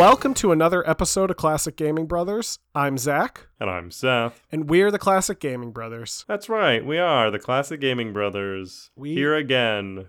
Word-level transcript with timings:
Welcome 0.00 0.32
to 0.34 0.50
another 0.50 0.88
episode 0.88 1.30
of 1.30 1.36
Classic 1.36 1.76
Gaming 1.76 2.06
Brothers. 2.06 2.58
I'm 2.74 2.96
Zach, 2.96 3.48
And 3.60 3.68
I'm 3.68 3.90
Seth. 3.90 4.40
and 4.50 4.70
we're 4.70 4.90
the 4.90 4.98
Classic 4.98 5.38
Gaming 5.38 5.72
Brothers. 5.72 6.24
That's 6.26 6.48
right, 6.48 6.82
we 6.82 6.96
are 6.96 7.30
the 7.30 7.38
Classic 7.38 7.78
Gaming 7.78 8.14
Brothers. 8.14 8.90
We- 8.96 9.12
Here 9.12 9.34
again 9.34 10.06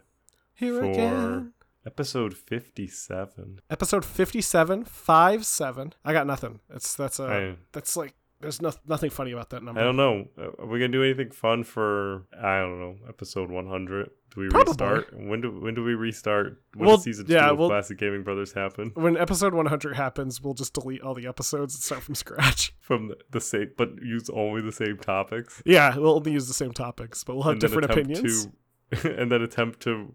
Here 0.53 0.79
for 0.79 0.85
again. 0.89 1.53
episode 1.85 2.33
57. 2.37 3.59
Episode 3.69 4.05
57, 4.05 4.85
5 4.85 5.45
7. 5.45 5.93
I 6.05 6.13
got 6.13 6.25
nothing. 6.25 6.61
It's 6.73 6.95
that's 6.95 7.19
a 7.19 7.23
I, 7.25 7.55
that's 7.73 7.97
like 7.97 8.13
there's 8.41 8.61
no, 8.61 8.71
nothing 8.87 9.09
funny 9.09 9.31
about 9.31 9.49
that 9.51 9.63
number. 9.63 9.79
I 9.79 9.83
don't 9.83 9.95
know. 9.95 10.25
Are 10.37 10.65
we 10.65 10.79
going 10.79 10.91
to 10.91 10.97
do 10.97 11.03
anything 11.03 11.31
fun 11.31 11.63
for, 11.63 12.25
I 12.37 12.59
don't 12.59 12.79
know, 12.79 12.95
episode 13.07 13.49
100? 13.49 14.09
Do 14.33 14.41
we 14.41 14.47
Probably. 14.49 14.71
restart? 14.71 15.13
When 15.13 15.41
do 15.41 15.51
when 15.59 15.73
do 15.73 15.83
we 15.83 15.93
restart? 15.93 16.61
When 16.75 16.87
Well, 16.87 16.95
does 16.97 17.03
season 17.03 17.25
yeah, 17.27 17.47
two 17.47 17.53
of 17.53 17.59
well- 17.59 17.69
Classic 17.69 17.97
Gaming 17.97 18.23
Brothers 18.23 18.53
happen? 18.53 18.91
When 18.93 19.17
episode 19.17 19.53
100 19.53 19.95
happens, 19.95 20.41
we'll 20.41 20.53
just 20.53 20.73
delete 20.73 21.01
all 21.01 21.13
the 21.13 21.27
episodes 21.27 21.75
and 21.75 21.83
start 21.83 22.01
from 22.03 22.15
scratch. 22.15 22.73
From 22.81 23.07
the, 23.09 23.17
the 23.29 23.39
same, 23.39 23.71
but 23.77 23.89
use 24.01 24.29
only 24.29 24.61
the 24.61 24.71
same 24.73 24.97
topics? 24.97 25.61
Yeah, 25.65 25.95
we'll 25.97 26.15
only 26.15 26.33
use 26.33 26.47
the 26.49 26.53
same 26.53 26.73
topics, 26.73 27.23
but 27.23 27.35
we'll 27.35 27.43
have 27.43 27.53
and 27.53 27.61
different 27.61 27.89
opinions. 27.89 28.47
To, 28.91 29.17
and 29.21 29.31
then 29.31 29.41
attempt 29.41 29.79
to 29.81 30.13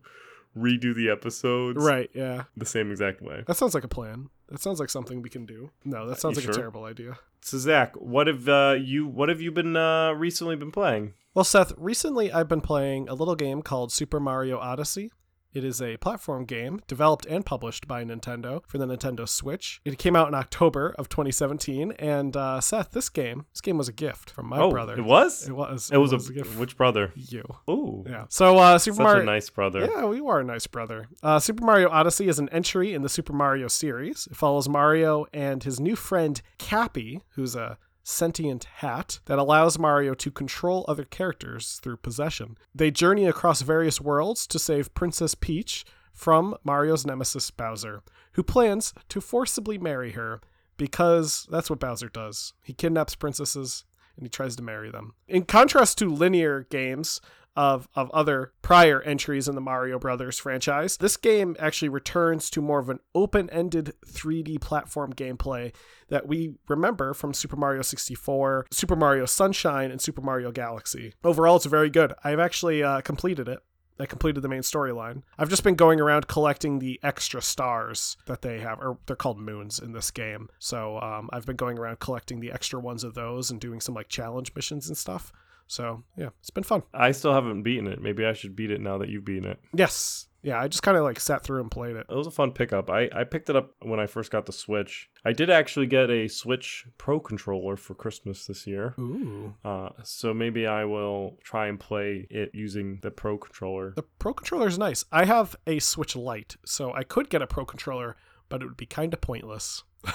redo 0.56 0.94
the 0.94 1.10
episodes 1.10 1.84
Right, 1.84 2.10
yeah. 2.14 2.44
the 2.56 2.66
same 2.66 2.90
exact 2.90 3.20
way. 3.20 3.44
That 3.46 3.56
sounds 3.56 3.74
like 3.74 3.84
a 3.84 3.88
plan. 3.88 4.30
That 4.48 4.60
sounds 4.60 4.80
like 4.80 4.90
something 4.90 5.22
we 5.22 5.28
can 5.28 5.44
do. 5.44 5.70
No, 5.84 6.08
that 6.08 6.20
sounds 6.20 6.36
you 6.36 6.46
like 6.46 6.56
a 6.56 6.58
terrible 6.58 6.84
idea. 6.84 7.18
So 7.40 7.58
Zach, 7.58 7.94
what 7.96 8.26
have 8.26 8.48
uh, 8.48 8.76
you 8.78 9.06
what 9.06 9.28
have 9.28 9.40
you 9.40 9.50
been 9.50 9.76
uh, 9.76 10.12
recently 10.12 10.56
been 10.56 10.70
playing? 10.72 11.14
Well, 11.34 11.44
Seth, 11.44 11.72
recently 11.76 12.32
I've 12.32 12.48
been 12.48 12.60
playing 12.60 13.08
a 13.08 13.14
little 13.14 13.36
game 13.36 13.60
called 13.62 13.92
Super 13.92 14.18
Mario 14.18 14.58
Odyssey. 14.58 15.10
It 15.56 15.64
is 15.64 15.80
a 15.80 15.96
platform 15.96 16.44
game 16.44 16.82
developed 16.86 17.24
and 17.24 17.42
published 17.42 17.88
by 17.88 18.04
Nintendo 18.04 18.60
for 18.66 18.76
the 18.76 18.84
Nintendo 18.84 19.26
Switch. 19.26 19.80
It 19.86 19.96
came 19.96 20.14
out 20.14 20.28
in 20.28 20.34
October 20.34 20.94
of 20.98 21.08
2017, 21.08 21.92
and 21.92 22.36
uh, 22.36 22.60
Seth, 22.60 22.90
this 22.90 23.08
game, 23.08 23.46
this 23.54 23.62
game 23.62 23.78
was 23.78 23.88
a 23.88 23.92
gift 23.94 24.28
from 24.28 24.48
my 24.48 24.58
oh, 24.58 24.70
brother. 24.70 24.98
it 24.98 25.04
was. 25.06 25.48
It 25.48 25.52
was. 25.52 25.90
It 25.90 25.96
was, 25.96 26.12
a 26.12 26.16
a, 26.16 26.34
gift. 26.34 26.58
which 26.58 26.76
brother? 26.76 27.10
you. 27.14 27.42
Ooh, 27.70 28.04
Yeah. 28.06 28.26
So 28.28 28.58
uh, 28.58 28.78
Super 28.78 28.96
such 28.96 29.04
Mario. 29.04 29.22
a 29.22 29.24
nice 29.24 29.48
brother. 29.48 29.88
Yeah, 29.90 30.12
you 30.12 30.28
are 30.28 30.40
a 30.40 30.44
nice 30.44 30.66
brother. 30.66 31.08
Uh, 31.22 31.38
Super 31.38 31.64
Mario 31.64 31.88
Odyssey 31.88 32.28
is 32.28 32.38
an 32.38 32.50
entry 32.50 32.92
in 32.92 33.00
the 33.00 33.08
Super 33.08 33.32
Mario 33.32 33.68
series. 33.68 34.28
It 34.30 34.36
follows 34.36 34.68
Mario 34.68 35.24
and 35.32 35.64
his 35.64 35.80
new 35.80 35.96
friend 35.96 36.38
Cappy, 36.58 37.22
who's 37.30 37.56
a 37.56 37.78
sentient 38.06 38.64
hat 38.76 39.18
that 39.24 39.38
allows 39.38 39.80
Mario 39.80 40.14
to 40.14 40.30
control 40.30 40.84
other 40.86 41.04
characters 41.04 41.80
through 41.82 41.96
possession. 41.96 42.56
They 42.72 42.92
journey 42.92 43.26
across 43.26 43.62
various 43.62 44.00
worlds 44.00 44.46
to 44.46 44.60
save 44.60 44.94
Princess 44.94 45.34
Peach 45.34 45.84
from 46.12 46.56
Mario's 46.62 47.04
nemesis 47.04 47.50
Bowser, 47.50 48.02
who 48.32 48.44
plans 48.44 48.94
to 49.08 49.20
forcibly 49.20 49.76
marry 49.76 50.12
her 50.12 50.40
because 50.76 51.48
that's 51.50 51.68
what 51.68 51.80
Bowser 51.80 52.08
does. 52.08 52.54
He 52.62 52.72
kidnaps 52.72 53.16
princesses 53.16 53.84
and 54.16 54.24
he 54.24 54.30
tries 54.30 54.54
to 54.56 54.62
marry 54.62 54.90
them. 54.90 55.14
In 55.26 55.44
contrast 55.44 55.98
to 55.98 56.08
linear 56.08 56.66
games 56.70 57.20
of, 57.56 57.88
of 57.94 58.10
other 58.10 58.52
prior 58.62 59.00
entries 59.02 59.48
in 59.48 59.54
the 59.54 59.60
Mario 59.60 59.98
Brothers 59.98 60.38
franchise, 60.38 60.98
this 60.98 61.16
game 61.16 61.56
actually 61.58 61.88
returns 61.88 62.50
to 62.50 62.60
more 62.60 62.78
of 62.78 62.90
an 62.90 63.00
open 63.14 63.48
ended 63.50 63.94
3D 64.06 64.60
platform 64.60 65.12
gameplay 65.12 65.74
that 66.08 66.28
we 66.28 66.54
remember 66.68 67.14
from 67.14 67.34
Super 67.34 67.56
Mario 67.56 67.82
64, 67.82 68.66
Super 68.70 68.96
Mario 68.96 69.26
Sunshine, 69.26 69.90
and 69.90 70.00
Super 70.00 70.20
Mario 70.20 70.52
Galaxy. 70.52 71.14
Overall, 71.24 71.56
it's 71.56 71.66
very 71.66 71.90
good. 71.90 72.12
I've 72.22 72.38
actually 72.38 72.82
uh, 72.82 73.00
completed 73.00 73.48
it. 73.48 73.60
I 73.98 74.06
completed 74.06 74.42
the 74.42 74.48
main 74.48 74.60
storyline. 74.60 75.22
I've 75.38 75.48
just 75.48 75.64
been 75.64 75.74
going 75.74 76.00
around 76.00 76.28
collecting 76.28 76.78
the 76.78 77.00
extra 77.02 77.40
stars 77.40 78.16
that 78.26 78.42
they 78.42 78.60
have, 78.60 78.78
or 78.78 78.98
they're 79.06 79.16
called 79.16 79.38
moons 79.38 79.78
in 79.78 79.92
this 79.92 80.10
game. 80.10 80.50
So 80.58 81.00
um, 81.00 81.30
I've 81.32 81.46
been 81.46 81.56
going 81.56 81.78
around 81.78 81.98
collecting 81.98 82.40
the 82.40 82.52
extra 82.52 82.78
ones 82.78 83.04
of 83.04 83.14
those 83.14 83.50
and 83.50 83.58
doing 83.58 83.80
some 83.80 83.94
like 83.94 84.08
challenge 84.08 84.52
missions 84.54 84.88
and 84.88 84.98
stuff. 84.98 85.32
So 85.66 86.04
yeah, 86.16 86.30
it's 86.40 86.50
been 86.50 86.64
fun. 86.64 86.82
I 86.94 87.12
still 87.12 87.32
haven't 87.32 87.62
beaten 87.62 87.86
it. 87.86 88.00
Maybe 88.00 88.24
I 88.24 88.32
should 88.32 88.56
beat 88.56 88.70
it 88.70 88.80
now 88.80 88.98
that 88.98 89.08
you've 89.08 89.24
beaten 89.24 89.50
it. 89.50 89.58
Yes. 89.74 90.28
Yeah, 90.42 90.60
I 90.60 90.68
just 90.68 90.84
kind 90.84 90.96
of 90.96 91.02
like 91.02 91.18
sat 91.18 91.42
through 91.42 91.60
and 91.60 91.70
played 91.70 91.96
it. 91.96 92.06
It 92.08 92.14
was 92.14 92.28
a 92.28 92.30
fun 92.30 92.52
pickup. 92.52 92.88
I, 92.88 93.08
I 93.12 93.24
picked 93.24 93.50
it 93.50 93.56
up 93.56 93.74
when 93.82 93.98
I 93.98 94.06
first 94.06 94.30
got 94.30 94.46
the 94.46 94.52
Switch. 94.52 95.10
I 95.24 95.32
did 95.32 95.50
actually 95.50 95.86
get 95.86 96.08
a 96.08 96.28
Switch 96.28 96.86
Pro 96.98 97.18
controller 97.18 97.76
for 97.76 97.94
Christmas 97.94 98.46
this 98.46 98.64
year. 98.64 98.94
Ooh. 98.96 99.54
Uh, 99.64 99.88
so 100.04 100.32
maybe 100.32 100.64
I 100.64 100.84
will 100.84 101.36
try 101.42 101.66
and 101.66 101.80
play 101.80 102.28
it 102.30 102.52
using 102.54 103.00
the 103.02 103.10
Pro 103.10 103.38
controller. 103.38 103.92
The 103.96 104.04
Pro 104.20 104.34
controller 104.34 104.68
is 104.68 104.78
nice. 104.78 105.04
I 105.10 105.24
have 105.24 105.56
a 105.66 105.80
Switch 105.80 106.14
Lite, 106.14 106.54
so 106.64 106.92
I 106.92 107.02
could 107.02 107.28
get 107.28 107.42
a 107.42 107.46
Pro 107.48 107.64
controller, 107.64 108.14
but 108.48 108.62
it 108.62 108.66
would 108.66 108.76
be 108.76 108.86
kind 108.86 109.12
of 109.12 109.20
pointless. 109.20 109.82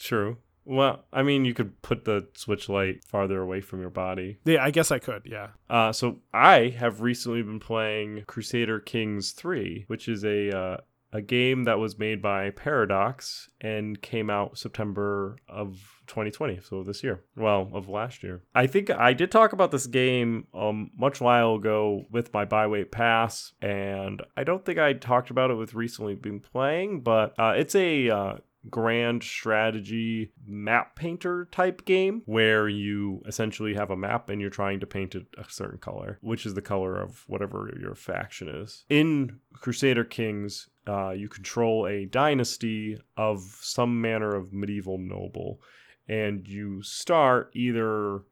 True. 0.00 0.38
Well, 0.68 1.06
I 1.10 1.22
mean, 1.22 1.46
you 1.46 1.54
could 1.54 1.80
put 1.80 2.04
the 2.04 2.28
Switch 2.34 2.68
Lite 2.68 3.02
farther 3.02 3.40
away 3.40 3.62
from 3.62 3.80
your 3.80 3.88
body. 3.88 4.38
Yeah, 4.44 4.62
I 4.62 4.70
guess 4.70 4.90
I 4.90 4.98
could. 4.98 5.22
Yeah. 5.24 5.48
Uh, 5.70 5.92
so 5.92 6.18
I 6.34 6.68
have 6.78 7.00
recently 7.00 7.40
been 7.42 7.58
playing 7.58 8.24
Crusader 8.26 8.78
Kings 8.78 9.32
3, 9.32 9.84
which 9.86 10.08
is 10.08 10.24
a 10.24 10.56
uh, 10.56 10.76
a 11.10 11.22
game 11.22 11.64
that 11.64 11.78
was 11.78 11.98
made 11.98 12.20
by 12.20 12.50
Paradox 12.50 13.48
and 13.62 14.00
came 14.02 14.28
out 14.28 14.58
September 14.58 15.38
of 15.48 16.02
2020, 16.06 16.60
so 16.62 16.82
this 16.82 17.02
year. 17.02 17.24
Well, 17.34 17.70
of 17.72 17.88
last 17.88 18.22
year. 18.22 18.42
I 18.54 18.66
think 18.66 18.90
I 18.90 19.14
did 19.14 19.30
talk 19.30 19.54
about 19.54 19.70
this 19.70 19.86
game 19.86 20.46
um 20.52 20.90
much 20.98 21.20
while 21.20 21.54
ago 21.54 22.04
with 22.10 22.34
my 22.34 22.44
byweight 22.44 22.92
pass, 22.92 23.54
and 23.62 24.22
I 24.36 24.44
don't 24.44 24.64
think 24.66 24.78
I 24.78 24.92
talked 24.92 25.30
about 25.30 25.50
it 25.50 25.54
with 25.54 25.72
recently 25.72 26.14
been 26.14 26.40
playing, 26.40 27.00
but 27.00 27.34
uh, 27.38 27.54
it's 27.56 27.74
a 27.74 28.10
uh, 28.10 28.34
grand 28.70 29.22
strategy 29.22 30.32
map 30.46 30.96
painter 30.96 31.48
type 31.50 31.84
game 31.84 32.22
where 32.26 32.68
you 32.68 33.22
essentially 33.26 33.74
have 33.74 33.90
a 33.90 33.96
map 33.96 34.28
and 34.28 34.40
you're 34.40 34.50
trying 34.50 34.80
to 34.80 34.86
paint 34.86 35.14
it 35.14 35.26
a 35.36 35.44
certain 35.48 35.78
color, 35.78 36.18
which 36.20 36.46
is 36.46 36.54
the 36.54 36.62
color 36.62 37.00
of 37.00 37.24
whatever 37.26 37.72
your 37.80 37.94
faction 37.94 38.48
is. 38.48 38.84
In 38.88 39.40
Crusader 39.54 40.04
Kings, 40.04 40.68
uh, 40.86 41.10
you 41.10 41.28
control 41.28 41.86
a 41.86 42.06
dynasty 42.06 42.98
of 43.16 43.42
some 43.60 44.00
manner 44.00 44.34
of 44.34 44.52
medieval 44.52 44.98
noble, 44.98 45.60
and 46.08 46.46
you 46.48 46.82
start 46.82 47.50
either 47.54 48.22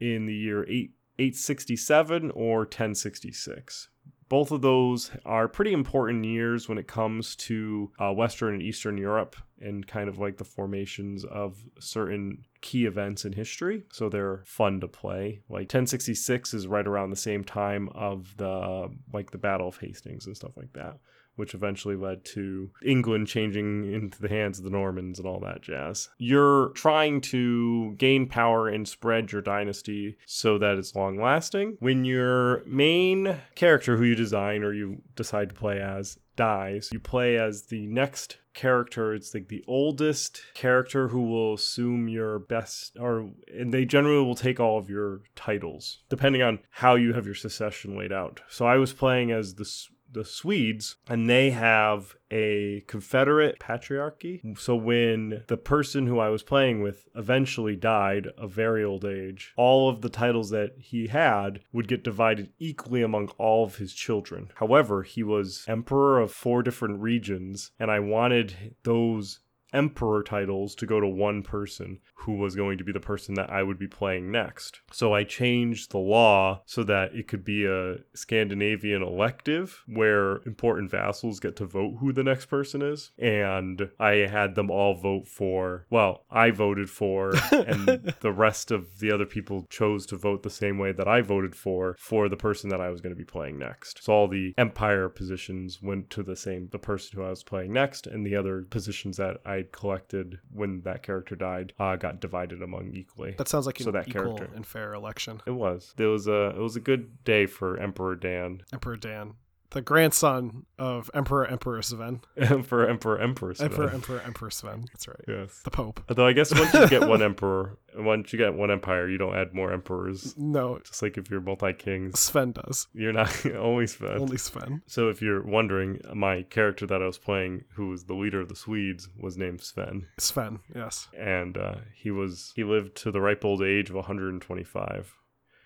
in 0.00 0.26
the 0.26 0.34
year 0.34 0.64
8, 0.68 0.92
867 1.18 2.30
or 2.32 2.60
1066 2.60 3.88
both 4.32 4.50
of 4.50 4.62
those 4.62 5.10
are 5.26 5.46
pretty 5.46 5.74
important 5.74 6.24
years 6.24 6.66
when 6.66 6.78
it 6.78 6.88
comes 6.88 7.36
to 7.36 7.90
uh, 7.98 8.10
Western 8.10 8.54
and 8.54 8.62
Eastern 8.62 8.96
Europe 8.96 9.36
and 9.60 9.86
kind 9.86 10.08
of 10.08 10.18
like 10.18 10.38
the 10.38 10.44
formations 10.44 11.22
of 11.26 11.62
certain 11.78 12.42
key 12.62 12.86
events 12.86 13.26
in 13.26 13.34
history. 13.34 13.84
So 13.92 14.08
they're 14.08 14.40
fun 14.46 14.80
to 14.80 14.88
play. 14.88 15.42
Like 15.50 15.64
1066 15.64 16.54
is 16.54 16.66
right 16.66 16.86
around 16.86 17.10
the 17.10 17.16
same 17.16 17.44
time 17.44 17.90
of 17.94 18.34
the 18.38 18.88
like 19.12 19.32
the 19.32 19.36
Battle 19.36 19.68
of 19.68 19.76
Hastings 19.76 20.24
and 20.24 20.34
stuff 20.34 20.56
like 20.56 20.72
that. 20.72 20.96
Which 21.36 21.54
eventually 21.54 21.96
led 21.96 22.24
to 22.26 22.70
England 22.84 23.28
changing 23.28 23.92
into 23.92 24.20
the 24.20 24.28
hands 24.28 24.58
of 24.58 24.64
the 24.64 24.70
Normans 24.70 25.18
and 25.18 25.26
all 25.26 25.40
that 25.40 25.62
jazz. 25.62 26.10
You're 26.18 26.70
trying 26.70 27.20
to 27.22 27.94
gain 27.96 28.28
power 28.28 28.68
and 28.68 28.86
spread 28.86 29.32
your 29.32 29.42
dynasty 29.42 30.18
so 30.26 30.58
that 30.58 30.78
it's 30.78 30.94
long 30.94 31.20
lasting. 31.20 31.76
When 31.80 32.04
your 32.04 32.62
main 32.66 33.36
character 33.54 33.96
who 33.96 34.04
you 34.04 34.14
design 34.14 34.62
or 34.62 34.72
you 34.72 35.02
decide 35.16 35.48
to 35.50 35.54
play 35.54 35.80
as 35.80 36.18
dies, 36.36 36.90
you 36.92 37.00
play 37.00 37.38
as 37.38 37.64
the 37.64 37.86
next 37.86 38.38
character. 38.54 39.14
It's 39.14 39.34
like 39.34 39.48
the 39.48 39.64
oldest 39.66 40.42
character 40.54 41.08
who 41.08 41.22
will 41.22 41.54
assume 41.54 42.08
your 42.08 42.38
best, 42.38 42.96
or 42.98 43.30
and 43.54 43.72
they 43.72 43.84
generally 43.84 44.24
will 44.24 44.34
take 44.34 44.60
all 44.60 44.78
of 44.78 44.90
your 44.90 45.22
titles 45.34 45.98
depending 46.08 46.42
on 46.42 46.60
how 46.70 46.94
you 46.94 47.12
have 47.14 47.26
your 47.26 47.34
succession 47.34 47.96
laid 47.96 48.12
out. 48.12 48.40
So 48.48 48.66
I 48.66 48.76
was 48.76 48.92
playing 48.92 49.30
as 49.30 49.54
the 49.54 49.64
the 50.12 50.24
Swedes, 50.24 50.96
and 51.08 51.28
they 51.28 51.50
have 51.50 52.14
a 52.30 52.84
Confederate 52.86 53.58
patriarchy. 53.58 54.58
So 54.58 54.74
when 54.74 55.44
the 55.48 55.56
person 55.56 56.06
who 56.06 56.18
I 56.18 56.28
was 56.28 56.42
playing 56.42 56.82
with 56.82 57.06
eventually 57.14 57.76
died 57.76 58.28
of 58.38 58.52
very 58.52 58.84
old 58.84 59.04
age, 59.04 59.52
all 59.56 59.88
of 59.88 60.00
the 60.00 60.08
titles 60.08 60.50
that 60.50 60.72
he 60.78 61.08
had 61.08 61.60
would 61.72 61.88
get 61.88 62.04
divided 62.04 62.50
equally 62.58 63.02
among 63.02 63.28
all 63.38 63.64
of 63.64 63.76
his 63.76 63.92
children. 63.92 64.50
However, 64.56 65.02
he 65.02 65.22
was 65.22 65.64
emperor 65.68 66.20
of 66.20 66.32
four 66.32 66.62
different 66.62 67.00
regions, 67.00 67.72
and 67.78 67.90
I 67.90 68.00
wanted 68.00 68.76
those 68.82 69.40
emperor 69.72 70.22
titles 70.22 70.74
to 70.76 70.86
go 70.86 71.00
to 71.00 71.08
one 71.08 71.42
person 71.42 71.98
who 72.14 72.34
was 72.34 72.54
going 72.54 72.78
to 72.78 72.84
be 72.84 72.92
the 72.92 73.00
person 73.00 73.34
that 73.34 73.50
I 73.50 73.62
would 73.62 73.78
be 73.78 73.88
playing 73.88 74.30
next. 74.30 74.80
So 74.92 75.12
I 75.12 75.24
changed 75.24 75.90
the 75.90 75.98
law 75.98 76.62
so 76.66 76.84
that 76.84 77.14
it 77.14 77.28
could 77.28 77.44
be 77.44 77.66
a 77.66 77.96
Scandinavian 78.14 79.02
elective 79.02 79.82
where 79.86 80.36
important 80.46 80.90
vassals 80.90 81.40
get 81.40 81.56
to 81.56 81.66
vote 81.66 81.96
who 82.00 82.12
the 82.12 82.22
next 82.22 82.46
person 82.46 82.82
is. 82.82 83.10
And 83.18 83.90
I 83.98 84.26
had 84.28 84.54
them 84.54 84.70
all 84.70 84.94
vote 84.94 85.26
for, 85.26 85.86
well, 85.90 86.24
I 86.30 86.50
voted 86.50 86.88
for, 86.90 87.32
and 87.52 88.14
the 88.20 88.32
rest 88.32 88.70
of 88.70 89.00
the 89.00 89.10
other 89.10 89.26
people 89.26 89.66
chose 89.68 90.06
to 90.06 90.16
vote 90.16 90.42
the 90.42 90.50
same 90.50 90.78
way 90.78 90.92
that 90.92 91.08
I 91.08 91.22
voted 91.22 91.56
for, 91.56 91.96
for 91.98 92.28
the 92.28 92.36
person 92.36 92.70
that 92.70 92.80
I 92.80 92.90
was 92.90 93.00
going 93.00 93.14
to 93.14 93.18
be 93.18 93.24
playing 93.24 93.58
next. 93.58 94.04
So 94.04 94.12
all 94.12 94.28
the 94.28 94.54
empire 94.56 95.08
positions 95.08 95.80
went 95.82 96.10
to 96.10 96.22
the 96.22 96.36
same, 96.36 96.68
the 96.70 96.78
person 96.78 97.18
who 97.18 97.24
I 97.24 97.30
was 97.30 97.42
playing 97.42 97.72
next, 97.72 98.06
and 98.06 98.24
the 98.24 98.36
other 98.36 98.62
positions 98.70 99.16
that 99.16 99.38
I'd 99.62 99.72
collected 99.72 100.40
when 100.52 100.80
that 100.82 101.02
character 101.02 101.36
died 101.36 101.72
uh, 101.78 101.96
got 101.96 102.20
divided 102.20 102.62
among 102.62 102.90
equally. 102.94 103.34
That 103.38 103.48
sounds 103.48 103.66
like 103.66 103.78
So 103.78 103.90
that 103.92 104.10
character. 104.10 104.48
and 104.54 104.66
fair 104.66 104.92
election. 104.94 105.40
It 105.46 105.52
was. 105.52 105.94
It 105.96 106.04
was 106.04 106.26
a. 106.26 106.50
It 106.56 106.58
was 106.58 106.74
a 106.76 106.80
good 106.80 107.22
day 107.24 107.46
for 107.46 107.78
Emperor 107.78 108.16
Dan, 108.16 108.62
Emperor 108.72 108.96
Dan, 108.96 109.34
the 109.72 109.80
grandson 109.82 110.66
of 110.78 111.10
Emperor 111.14 111.46
Emperor 111.46 111.82
Sven. 111.82 112.20
Emperor 112.36 112.88
Emperor 112.88 113.18
Emperor. 113.20 113.54
Sven. 113.54 113.70
Emperor 113.70 113.90
Emperor 113.90 114.20
Emperor 114.24 114.50
Sven. 114.50 114.84
That's 114.92 115.08
right. 115.08 115.24
Yes. 115.26 115.60
The 115.64 115.70
Pope. 115.70 116.00
Although 116.08 116.26
I 116.26 116.32
guess 116.32 116.54
once 116.54 116.72
you 116.74 116.88
get 116.88 117.08
one 117.08 117.22
emperor, 117.22 117.78
once 117.96 118.32
you 118.32 118.38
get 118.38 118.54
one 118.54 118.70
empire, 118.70 119.08
you 119.08 119.18
don't 119.18 119.34
add 119.34 119.54
more 119.54 119.72
emperors. 119.72 120.34
No, 120.36 120.78
Just 120.84 121.02
like 121.02 121.16
if 121.18 121.30
you're 121.30 121.40
multi 121.40 121.72
kings, 121.72 122.18
Sven 122.20 122.52
does. 122.52 122.86
you're 122.94 123.12
not 123.12 123.46
always 123.56 123.94
fed. 123.94 124.18
Only 124.18 124.38
Sven. 124.38 124.82
So 124.86 125.08
if 125.08 125.20
you're 125.22 125.42
wondering, 125.42 126.00
my 126.14 126.42
character 126.42 126.86
that 126.86 127.02
I 127.02 127.06
was 127.06 127.18
playing, 127.18 127.64
who 127.74 127.88
was 127.88 128.04
the 128.04 128.14
leader 128.14 128.40
of 128.40 128.48
the 128.48 128.56
Swedes, 128.56 129.08
was 129.18 129.36
named 129.36 129.60
Sven, 129.62 130.06
Sven, 130.18 130.60
yes. 130.74 131.08
and 131.18 131.56
uh, 131.56 131.74
he 131.94 132.10
was 132.10 132.52
he 132.54 132.64
lived 132.64 132.94
to 132.98 133.10
the 133.10 133.20
ripe 133.20 133.44
old 133.44 133.62
age 133.62 133.88
of 133.90 133.96
125. 133.96 135.14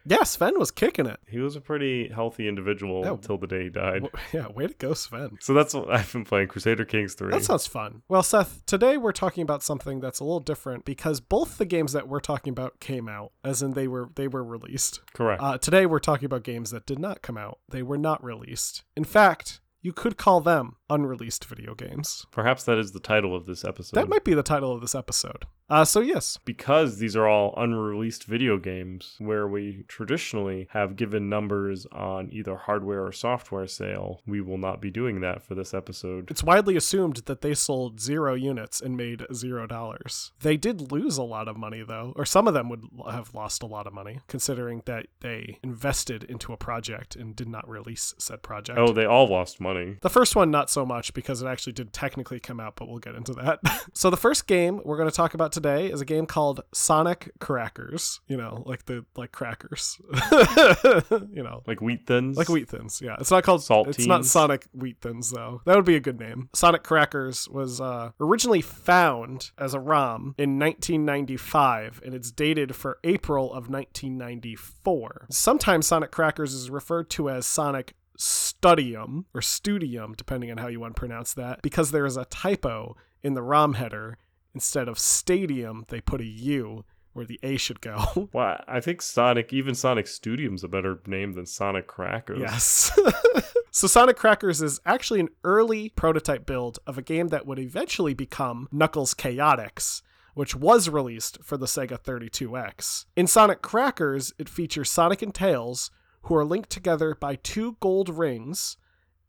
Yeah, 0.08 0.22
Sven 0.22 0.58
was 0.58 0.70
kicking 0.70 1.06
it. 1.06 1.18
He 1.28 1.38
was 1.40 1.56
a 1.56 1.60
pretty 1.60 2.08
healthy 2.08 2.48
individual 2.48 3.02
Yeah. 3.04 3.10
until 3.12 3.38
the 3.38 3.46
day 3.46 3.64
he 3.64 3.68
died. 3.70 4.02
W- 4.04 4.10
Yeah, 4.32 4.48
way 4.48 4.68
to 4.68 4.74
go, 4.74 4.94
Sven. 4.94 5.36
So 5.40 5.52
that's 5.52 5.74
what 5.74 5.90
I've 5.90 6.12
been 6.12 6.24
playing 6.24 6.48
Crusader 6.48 6.84
Kings 6.84 7.14
3. 7.14 7.30
That 7.30 7.42
sounds 7.44 7.66
fun. 7.66 8.02
Well, 8.08 8.22
Seth, 8.22 8.64
today 8.66 8.96
we're 8.96 9.12
talking 9.12 9.42
about 9.42 9.62
something 9.62 10.00
that's 10.00 10.20
a 10.20 10.24
little 10.24 10.40
different 10.40 10.84
because 10.84 11.20
both 11.20 11.58
the 11.58 11.64
games 11.64 11.92
that 11.92 12.06
we're 12.08 12.20
talking 12.20 12.52
about 12.52 12.78
came 12.80 13.08
out, 13.08 13.32
as 13.44 13.62
in 13.62 13.72
they 13.72 13.88
were 13.88 14.10
they 14.14 14.28
were 14.28 14.44
released. 14.44 15.00
Correct. 15.12 15.42
Uh, 15.42 15.58
today 15.58 15.86
we're 15.86 15.98
talking 15.98 16.26
about 16.26 16.44
games 16.44 16.70
that 16.70 16.86
did 16.86 16.98
not 16.98 17.20
come 17.22 17.36
out. 17.36 17.58
They 17.68 17.82
were 17.82 17.98
not 17.98 18.22
released. 18.22 18.84
In 18.96 19.04
fact, 19.04 19.60
you 19.82 19.92
could 19.92 20.16
call 20.16 20.40
them 20.40 20.76
unreleased 20.90 21.44
video 21.44 21.74
games. 21.74 22.26
Perhaps 22.32 22.64
that 22.64 22.78
is 22.78 22.92
the 22.92 23.00
title 23.00 23.34
of 23.36 23.46
this 23.46 23.64
episode. 23.64 23.94
That 23.96 24.08
might 24.08 24.24
be 24.24 24.34
the 24.34 24.42
title 24.42 24.72
of 24.72 24.80
this 24.80 24.94
episode. 24.94 25.44
Uh, 25.68 25.84
so 25.84 26.00
yes, 26.00 26.38
because 26.44 26.98
these 26.98 27.16
are 27.16 27.26
all 27.26 27.52
unreleased 27.56 28.24
video 28.24 28.56
games 28.56 29.16
where 29.18 29.48
we 29.48 29.84
traditionally 29.88 30.68
have 30.70 30.96
given 30.96 31.28
numbers 31.28 31.86
on 31.90 32.28
either 32.32 32.56
hardware 32.56 33.04
or 33.04 33.12
software 33.12 33.66
sale, 33.66 34.22
we 34.26 34.40
will 34.40 34.58
not 34.58 34.80
be 34.80 34.90
doing 34.90 35.20
that 35.20 35.42
for 35.42 35.54
this 35.54 35.74
episode. 35.74 36.30
it's 36.30 36.44
widely 36.44 36.76
assumed 36.76 37.16
that 37.26 37.40
they 37.40 37.52
sold 37.52 38.00
zero 38.00 38.34
units 38.34 38.80
and 38.80 38.96
made 38.96 39.26
zero 39.34 39.66
dollars. 39.66 40.32
They 40.40 40.56
did 40.56 40.92
lose 40.92 41.18
a 41.18 41.24
lot 41.24 41.48
of 41.48 41.56
money 41.56 41.82
though, 41.86 42.12
or 42.16 42.24
some 42.24 42.46
of 42.46 42.54
them 42.54 42.68
would 42.68 42.84
have 43.10 43.34
lost 43.34 43.62
a 43.62 43.66
lot 43.66 43.86
of 43.88 43.92
money, 43.92 44.20
considering 44.28 44.82
that 44.86 45.06
they 45.20 45.58
invested 45.64 46.22
into 46.24 46.52
a 46.52 46.56
project 46.56 47.16
and 47.16 47.34
did 47.34 47.48
not 47.48 47.68
release 47.68 48.14
said 48.18 48.42
project. 48.42 48.78
Oh, 48.78 48.92
they 48.92 49.04
all 49.04 49.26
lost 49.26 49.60
money. 49.60 49.96
The 50.02 50.10
first 50.10 50.36
one, 50.36 50.50
not 50.50 50.70
so 50.70 50.86
much 50.86 51.12
because 51.12 51.42
it 51.42 51.46
actually 51.46 51.72
did 51.72 51.92
technically 51.92 52.38
come 52.38 52.60
out, 52.60 52.76
but 52.76 52.88
we'll 52.88 52.98
get 52.98 53.16
into 53.16 53.32
that. 53.34 53.58
so, 53.94 54.10
the 54.10 54.16
first 54.16 54.46
game 54.46 54.80
we're 54.84 54.96
going 54.96 55.10
to 55.10 55.14
talk 55.14 55.34
about 55.34 55.52
today 55.56 55.86
is 55.90 56.00
a 56.02 56.04
game 56.04 56.26
called 56.26 56.60
Sonic 56.72 57.30
Crackers. 57.40 58.20
You 58.28 58.36
know, 58.36 58.62
like 58.66 58.84
the 58.84 59.04
like 59.16 59.32
crackers. 59.32 59.98
you 61.32 61.42
know, 61.42 61.62
Like 61.66 61.80
Wheat 61.80 62.06
Thins. 62.06 62.36
like 62.36 62.48
wheat 62.48 62.68
thins. 62.68 63.00
Yeah, 63.02 63.16
it's 63.18 63.30
not 63.30 63.42
called 63.42 63.62
Saltines? 63.62 63.88
It's 63.88 64.06
not 64.06 64.24
Sonic 64.26 64.66
Wheat 64.74 64.98
Thins 65.00 65.30
though. 65.30 65.62
That 65.64 65.76
would 65.76 65.84
be 65.86 65.96
a 65.96 66.00
good 66.00 66.20
name. 66.20 66.50
Sonic 66.54 66.82
Crackers 66.82 67.48
was 67.48 67.80
uh, 67.80 68.10
originally 68.20 68.60
found 68.60 69.50
as 69.58 69.72
a 69.74 69.80
ROM 69.80 70.34
in 70.38 70.58
1995, 70.58 72.02
and 72.04 72.14
it's 72.14 72.30
dated 72.30 72.76
for 72.76 72.98
April 73.02 73.46
of 73.52 73.68
1994. 73.70 75.26
Sometimes 75.30 75.86
Sonic 75.86 76.10
Crackers 76.10 76.52
is 76.52 76.70
referred 76.70 77.08
to 77.10 77.30
as 77.30 77.46
Sonic 77.46 77.94
Studium 78.18 79.26
or 79.34 79.40
Studium, 79.42 80.14
depending 80.16 80.50
on 80.50 80.58
how 80.58 80.68
you 80.68 80.80
want 80.80 80.94
to 80.94 81.00
pronounce 81.00 81.34
that, 81.34 81.62
because 81.62 81.90
there 81.90 82.06
is 82.06 82.16
a 82.16 82.24
typo 82.26 82.96
in 83.22 83.34
the 83.34 83.42
ROM 83.42 83.74
header. 83.74 84.18
Instead 84.56 84.88
of 84.88 84.98
Stadium, 84.98 85.84
they 85.88 86.00
put 86.00 86.22
a 86.22 86.24
U 86.24 86.82
where 87.12 87.26
the 87.26 87.38
A 87.42 87.58
should 87.58 87.82
go. 87.82 88.30
Well, 88.32 88.64
I 88.66 88.80
think 88.80 89.02
Sonic, 89.02 89.52
even 89.52 89.74
Sonic 89.74 90.06
Studium's 90.06 90.64
a 90.64 90.68
better 90.68 90.98
name 91.06 91.34
than 91.34 91.44
Sonic 91.44 91.86
Crackers. 91.86 92.38
Yes. 92.40 92.98
so 93.70 93.86
Sonic 93.86 94.16
Crackers 94.16 94.62
is 94.62 94.80
actually 94.86 95.20
an 95.20 95.28
early 95.44 95.90
prototype 95.90 96.46
build 96.46 96.78
of 96.86 96.96
a 96.96 97.02
game 97.02 97.28
that 97.28 97.46
would 97.46 97.58
eventually 97.58 98.14
become 98.14 98.66
Knuckles 98.72 99.12
Chaotix, 99.12 100.00
which 100.32 100.56
was 100.56 100.88
released 100.88 101.36
for 101.44 101.58
the 101.58 101.66
Sega 101.66 102.00
32X. 102.02 103.04
In 103.14 103.26
Sonic 103.26 103.60
Crackers, 103.60 104.32
it 104.38 104.48
features 104.48 104.88
Sonic 104.90 105.20
and 105.20 105.34
Tails, 105.34 105.90
who 106.22 106.34
are 106.34 106.46
linked 106.46 106.70
together 106.70 107.14
by 107.14 107.34
two 107.34 107.76
gold 107.80 108.08
rings. 108.08 108.78